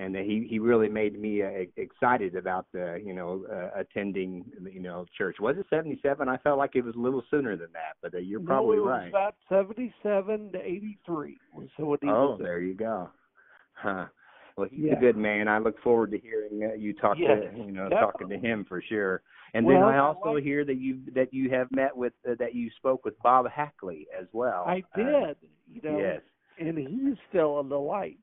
and 0.00 0.16
he 0.16 0.46
he 0.48 0.58
really 0.58 0.88
made 0.88 1.20
me 1.20 1.42
uh, 1.42 1.48
excited 1.76 2.34
about 2.36 2.66
the 2.72 3.00
you 3.04 3.12
know 3.12 3.44
uh, 3.52 3.78
attending 3.80 4.44
you 4.72 4.80
know 4.80 5.04
church. 5.16 5.36
Was 5.40 5.56
it 5.58 5.66
seventy 5.70 5.98
seven? 6.02 6.28
I 6.28 6.38
felt 6.38 6.58
like 6.58 6.74
it 6.76 6.84
was 6.84 6.94
a 6.96 6.98
little 7.00 7.22
sooner 7.30 7.56
than 7.56 7.72
that, 7.72 7.96
but 8.02 8.14
uh, 8.14 8.18
you're 8.18 8.40
probably 8.40 8.76
no, 8.76 8.82
it 8.82 8.86
was 8.86 8.90
right. 9.00 9.08
About 9.08 9.34
seventy-seven 9.48 10.52
to 10.52 10.58
eighty-three 10.60 11.38
was 11.54 11.68
what 11.76 12.00
he 12.02 12.08
Oh, 12.08 12.36
there 12.40 12.60
you 12.60 12.74
go. 12.74 13.10
Huh. 13.74 14.06
Well, 14.56 14.68
he's 14.70 14.86
Yeah. 14.86 14.96
a 14.96 15.00
good 15.00 15.16
man. 15.16 15.48
I 15.48 15.58
look 15.58 15.80
forward 15.82 16.10
to 16.10 16.18
hearing 16.18 16.70
uh, 16.70 16.74
you 16.74 16.92
talk 16.92 17.16
Yes, 17.18 17.38
to 17.52 17.58
you 17.58 17.72
know 17.72 17.88
definitely. 17.88 18.12
talking 18.12 18.28
to 18.30 18.38
him 18.38 18.64
for 18.68 18.82
sure. 18.88 19.22
And 19.54 19.66
then 19.66 19.80
Well, 19.80 19.88
I 19.88 19.94
I 19.96 19.98
also 19.98 20.34
like- 20.34 20.44
hear 20.44 20.64
that 20.64 20.76
you 20.76 21.00
that 21.14 21.32
you 21.34 21.50
have 21.50 21.68
met 21.72 21.96
with 21.96 22.12
uh, 22.28 22.34
that 22.38 22.54
you 22.54 22.70
spoke 22.76 23.04
with 23.04 23.18
Bob 23.22 23.46
Hackley 23.48 24.06
as 24.18 24.26
well. 24.32 24.64
I 24.66 24.82
Uh, 24.94 24.98
did, 24.98 25.36
you 25.68 25.80
know, 25.82 25.98
yes. 25.98 26.20
and 26.58 26.78
he's 26.78 27.16
still 27.28 27.60
a 27.60 27.64
delight. 27.64 28.18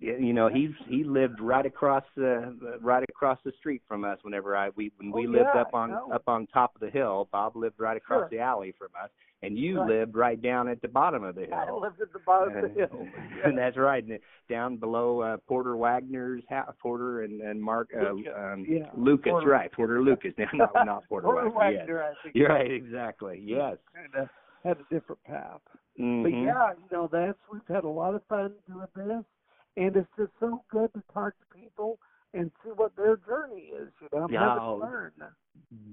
Yeah, 0.00 0.14
you 0.18 0.32
know 0.32 0.48
he's 0.48 0.70
he 0.88 1.04
lived 1.04 1.40
right 1.40 1.66
across 1.66 2.04
uh, 2.18 2.52
right 2.80 3.04
across 3.08 3.38
the 3.44 3.52
street 3.58 3.82
from 3.86 4.02
us. 4.04 4.18
Whenever 4.22 4.56
I 4.56 4.70
we 4.70 4.90
when 4.96 5.12
we 5.12 5.26
Oh, 5.26 5.30
lived 5.30 5.48
yeah, 5.54 5.60
up 5.60 5.74
on 5.74 5.92
up 5.92 6.22
on 6.26 6.46
top 6.46 6.74
of 6.74 6.80
the 6.80 6.88
hill, 6.90 7.28
Bob 7.30 7.54
lived 7.54 7.78
right 7.78 7.96
across 7.98 8.20
Sure. 8.22 8.28
the 8.30 8.38
alley 8.38 8.72
from 8.78 8.88
us, 9.02 9.10
and 9.42 9.58
you 9.58 9.78
Right. 9.78 9.88
lived 9.90 10.16
right 10.16 10.40
down 10.40 10.68
at 10.68 10.80
the 10.80 10.88
bottom 10.88 11.22
of 11.22 11.34
the 11.34 11.42
hill. 11.42 11.54
I 11.54 11.70
lived 11.70 12.00
at 12.00 12.14
the 12.14 12.18
bottom 12.20 12.56
of 12.56 12.62
the 12.62 12.68
hill. 12.80 13.06
and 13.44 13.58
that's 13.58 13.76
right, 13.76 14.02
and 14.02 14.18
down 14.48 14.78
below 14.78 15.20
uh, 15.20 15.36
Porter 15.46 15.76
Wagner's 15.76 16.42
house, 16.48 16.74
Porter 16.80 17.20
and 17.24 17.42
and 17.42 17.62
Mark 17.62 17.90
uh, 17.94 18.12
Lucas, 18.12 18.32
um, 18.34 18.64
yeah. 18.66 18.88
Lucas, 18.96 19.30
Porter- 19.32 19.50
right? 19.50 19.70
Porter 19.72 20.00
Lucas, 20.02 20.32
now 20.38 20.48
not 20.54 20.72
not 20.86 21.04
Porter, 21.10 21.26
Porter 21.26 21.50
Wagner. 21.50 21.72
Yes. 21.78 21.88
Wagner, 21.88 22.14
think. 22.22 22.34
You're 22.36 22.48
right, 22.48 22.70
exactly. 22.72 23.42
Yes. 23.44 23.76
Kind 23.94 24.14
of 24.14 24.28
had 24.64 24.78
a 24.78 24.94
different 24.94 25.22
path. 25.24 25.60
But 25.96 26.02
Mhm. 26.02 26.46
yeah, 26.46 26.72
you 26.72 26.88
know, 26.90 27.06
that's 27.12 27.38
we've 27.52 27.60
had 27.68 27.84
a 27.84 27.88
lot 27.88 28.14
of 28.14 28.22
fun 28.28 28.54
doing 28.66 28.86
this, 28.96 29.24
and 29.76 29.96
it's 29.96 30.08
just 30.18 30.32
so 30.40 30.62
good 30.70 30.92
to 30.94 31.02
talk 31.12 31.32
to 31.38 31.58
people 31.58 31.98
and 32.34 32.50
see 32.62 32.70
what 32.70 32.94
their 32.96 33.16
journey 33.16 33.70
is. 33.80 33.88
You 34.00 34.08
know, 34.12 34.26
Yeah, 34.30 34.58
learn. 34.60 35.12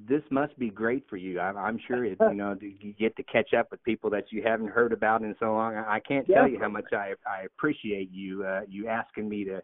This 0.07 0.21
must 0.29 0.57
be 0.57 0.69
great 0.69 1.03
for 1.09 1.17
you. 1.17 1.39
I'm, 1.39 1.57
I'm 1.57 1.79
sure 1.87 2.05
it, 2.05 2.17
you 2.19 2.33
know 2.35 2.55
to- 2.55 2.85
you 2.85 2.93
get 2.93 3.15
to 3.17 3.23
catch 3.23 3.53
up 3.53 3.71
with 3.71 3.83
people 3.83 4.09
that 4.11 4.31
you 4.31 4.43
haven't 4.43 4.69
heard 4.69 4.93
about 4.93 5.21
in 5.21 5.35
so 5.39 5.53
long. 5.53 5.75
I 5.75 5.99
can't 5.99 6.27
tell 6.27 6.47
you 6.47 6.59
how 6.59 6.69
much 6.69 6.91
I 6.93 7.13
I 7.27 7.43
appreciate 7.45 8.09
you 8.11 8.43
uh, 8.45 8.61
you 8.67 8.87
asking 8.87 9.29
me 9.29 9.43
to 9.45 9.61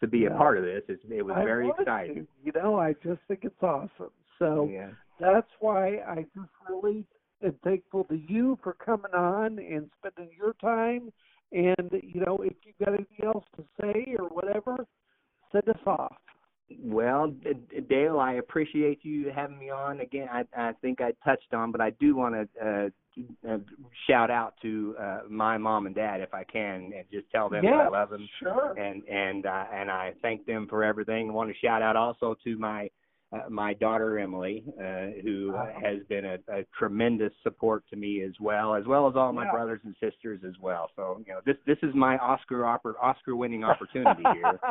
to 0.00 0.06
be 0.06 0.26
a 0.26 0.30
part 0.30 0.58
of 0.58 0.64
this. 0.64 0.82
It's, 0.88 1.02
it 1.08 1.24
was 1.24 1.34
I 1.36 1.44
very 1.44 1.68
exciting. 1.78 2.26
to, 2.26 2.26
You 2.44 2.52
know, 2.54 2.78
I 2.78 2.92
just 3.02 3.20
think 3.28 3.40
it's 3.44 3.62
awesome. 3.62 4.10
So 4.38 4.70
Yeah. 4.70 4.90
that's 5.18 5.50
why 5.60 5.98
I 6.06 6.26
just 6.34 6.50
really 6.68 7.06
am 7.42 7.54
thankful 7.64 8.04
to 8.04 8.16
you 8.16 8.58
for 8.62 8.74
coming 8.74 9.14
on 9.14 9.58
and 9.58 9.90
spending 9.98 10.34
your 10.36 10.52
time. 10.54 11.12
And 11.56 11.90
you 12.02 12.20
know, 12.20 12.38
if 12.42 12.52
you 12.64 12.72
got 12.84 12.94
anything 12.94 13.24
else 13.24 13.44
to 13.56 13.64
say 13.80 14.14
or 14.18 14.28
whatever, 14.28 14.76
send 15.50 15.68
us 15.68 15.80
off. 15.86 16.14
Well, 16.82 17.32
Dale, 17.88 18.18
I 18.18 18.34
appreciate 18.34 19.04
you 19.04 19.30
having 19.34 19.58
me 19.58 19.70
on 19.70 20.00
again. 20.00 20.28
I, 20.30 20.42
I 20.56 20.72
think 20.82 21.00
I 21.00 21.12
touched 21.24 21.54
on, 21.54 21.70
but 21.70 21.80
I 21.80 21.90
do 21.90 22.16
want 22.16 22.34
to 22.34 22.66
uh, 22.66 22.88
uh, 23.48 23.58
shout 24.08 24.30
out 24.30 24.54
to 24.62 24.96
uh, 25.00 25.20
my 25.30 25.56
mom 25.56 25.86
and 25.86 25.94
dad 25.94 26.20
if 26.20 26.34
I 26.34 26.44
can, 26.44 26.92
and 26.94 27.04
just 27.10 27.30
tell 27.30 27.48
them 27.48 27.64
that 27.64 27.72
I 27.72 27.88
love 27.88 28.10
them, 28.10 28.28
Sure. 28.40 28.74
and 28.78 29.02
and 29.04 29.46
uh, 29.46 29.64
and 29.72 29.90
I 29.90 30.12
thank 30.22 30.44
them 30.44 30.66
for 30.68 30.82
everything. 30.84 31.30
I 31.30 31.32
want 31.32 31.50
to 31.50 31.56
shout 31.64 31.82
out 31.82 31.96
also 31.96 32.34
to 32.44 32.58
my 32.58 32.90
uh, 33.44 33.50
my 33.50 33.74
daughter 33.74 34.18
Emily, 34.18 34.64
uh, 34.80 35.20
who 35.22 35.52
uh, 35.54 35.58
Uh-huh. 35.58 35.80
has 35.82 35.98
been 36.08 36.24
a, 36.24 36.38
a 36.48 36.64
tremendous 36.78 37.32
support 37.42 37.84
to 37.90 37.96
me 37.96 38.22
as 38.22 38.32
well, 38.40 38.74
as 38.74 38.86
well 38.86 39.08
as 39.08 39.14
all 39.16 39.32
my 39.32 39.44
Yeah. 39.44 39.50
brothers 39.52 39.80
and 39.84 39.94
sisters 40.00 40.40
as 40.46 40.54
well. 40.60 40.90
So 40.96 41.22
you 41.26 41.32
know, 41.32 41.40
this 41.44 41.56
this 41.66 41.78
is 41.82 41.94
my 41.94 42.16
Oscar 42.18 42.60
oppor- 42.62 42.94
Oscar 43.00 43.36
winning 43.36 43.64
opportunity 43.64 44.22
here. 44.34 44.60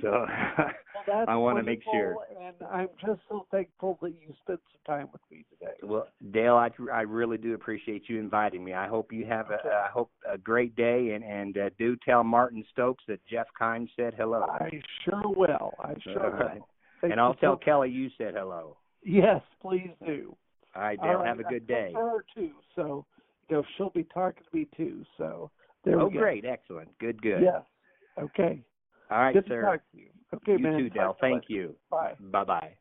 So 0.00 0.26
Well, 1.06 1.24
I 1.26 1.34
wanna 1.36 1.62
make 1.62 1.82
sure. 1.82 2.16
And 2.40 2.54
I'm 2.70 2.88
just 3.04 3.20
so 3.28 3.46
thankful 3.50 3.98
that 4.02 4.10
you 4.10 4.32
spent 4.42 4.60
some 4.72 4.94
time 4.96 5.08
with 5.12 5.20
me 5.30 5.44
today. 5.50 5.72
Well, 5.82 6.06
Dale, 6.32 6.54
I, 6.56 6.70
I 6.92 7.00
really 7.02 7.38
do 7.38 7.54
appreciate 7.54 8.08
you 8.08 8.18
inviting 8.20 8.62
me. 8.62 8.74
I 8.74 8.86
hope 8.86 9.12
you 9.12 9.24
have 9.26 9.50
a 9.50 9.54
Okay. 9.54 9.68
I 9.68 9.88
hope 9.90 10.10
a 10.30 10.38
great 10.38 10.76
day, 10.76 11.12
and 11.14 11.24
and 11.24 11.58
uh, 11.58 11.70
do 11.78 11.96
tell 12.04 12.22
Martin 12.22 12.64
Stokes 12.72 13.04
that 13.08 13.20
Jeff 13.26 13.46
Kimes 13.60 13.88
said 13.96 14.14
hello. 14.16 14.42
I 14.48 14.70
sure 15.04 15.22
will. 15.24 15.74
I 15.82 15.94
sure 16.04 16.30
will. 16.30 16.68
Thank 17.00 17.12
and 17.12 17.20
I'll 17.20 17.34
tell 17.34 17.54
so- 17.54 17.64
Kelly 17.64 17.90
you 17.90 18.10
said 18.18 18.34
hello. 18.34 18.76
Yes, 19.02 19.42
please 19.62 19.90
do. 20.04 20.36
All 20.76 20.82
right, 20.82 20.98
All 20.98 21.06
Dale. 21.08 21.18
right, 21.18 21.26
have 21.26 21.40
a 21.40 21.44
good 21.44 21.66
day. 21.66 21.92
told 21.94 22.04
Her 22.04 22.24
too. 22.34 22.52
So, 22.76 23.06
you 23.48 23.56
know, 23.56 23.62
she'll 23.76 23.90
be 23.90 24.04
talking 24.04 24.44
to 24.50 24.56
me 24.56 24.66
too. 24.76 25.04
So 25.16 25.50
there 25.84 25.98
Oh, 25.98 26.06
we 26.06 26.12
go. 26.12 26.18
Oh, 26.18 26.20
great, 26.22 26.44
excellent, 26.44 26.96
good, 26.98 27.20
good. 27.22 27.42
Yes. 27.42 27.62
Okay. 28.18 28.62
All 29.10 29.18
right, 29.18 29.32
Good 29.32 29.46
sir. 29.48 29.60
to 29.62 29.66
talk 29.66 29.80
to 29.92 29.98
you. 29.98 30.10
Okay, 30.34 30.52
you 30.52 30.58
man. 30.58 30.78
too, 30.78 30.90
Dale. 30.90 31.14
Talk 31.14 31.20
to 31.20 31.26
you 31.26 31.32
Thank 31.34 31.50
you. 31.50 31.76
Bye. 31.90 32.14
Bye 32.20 32.44
bye. 32.44 32.76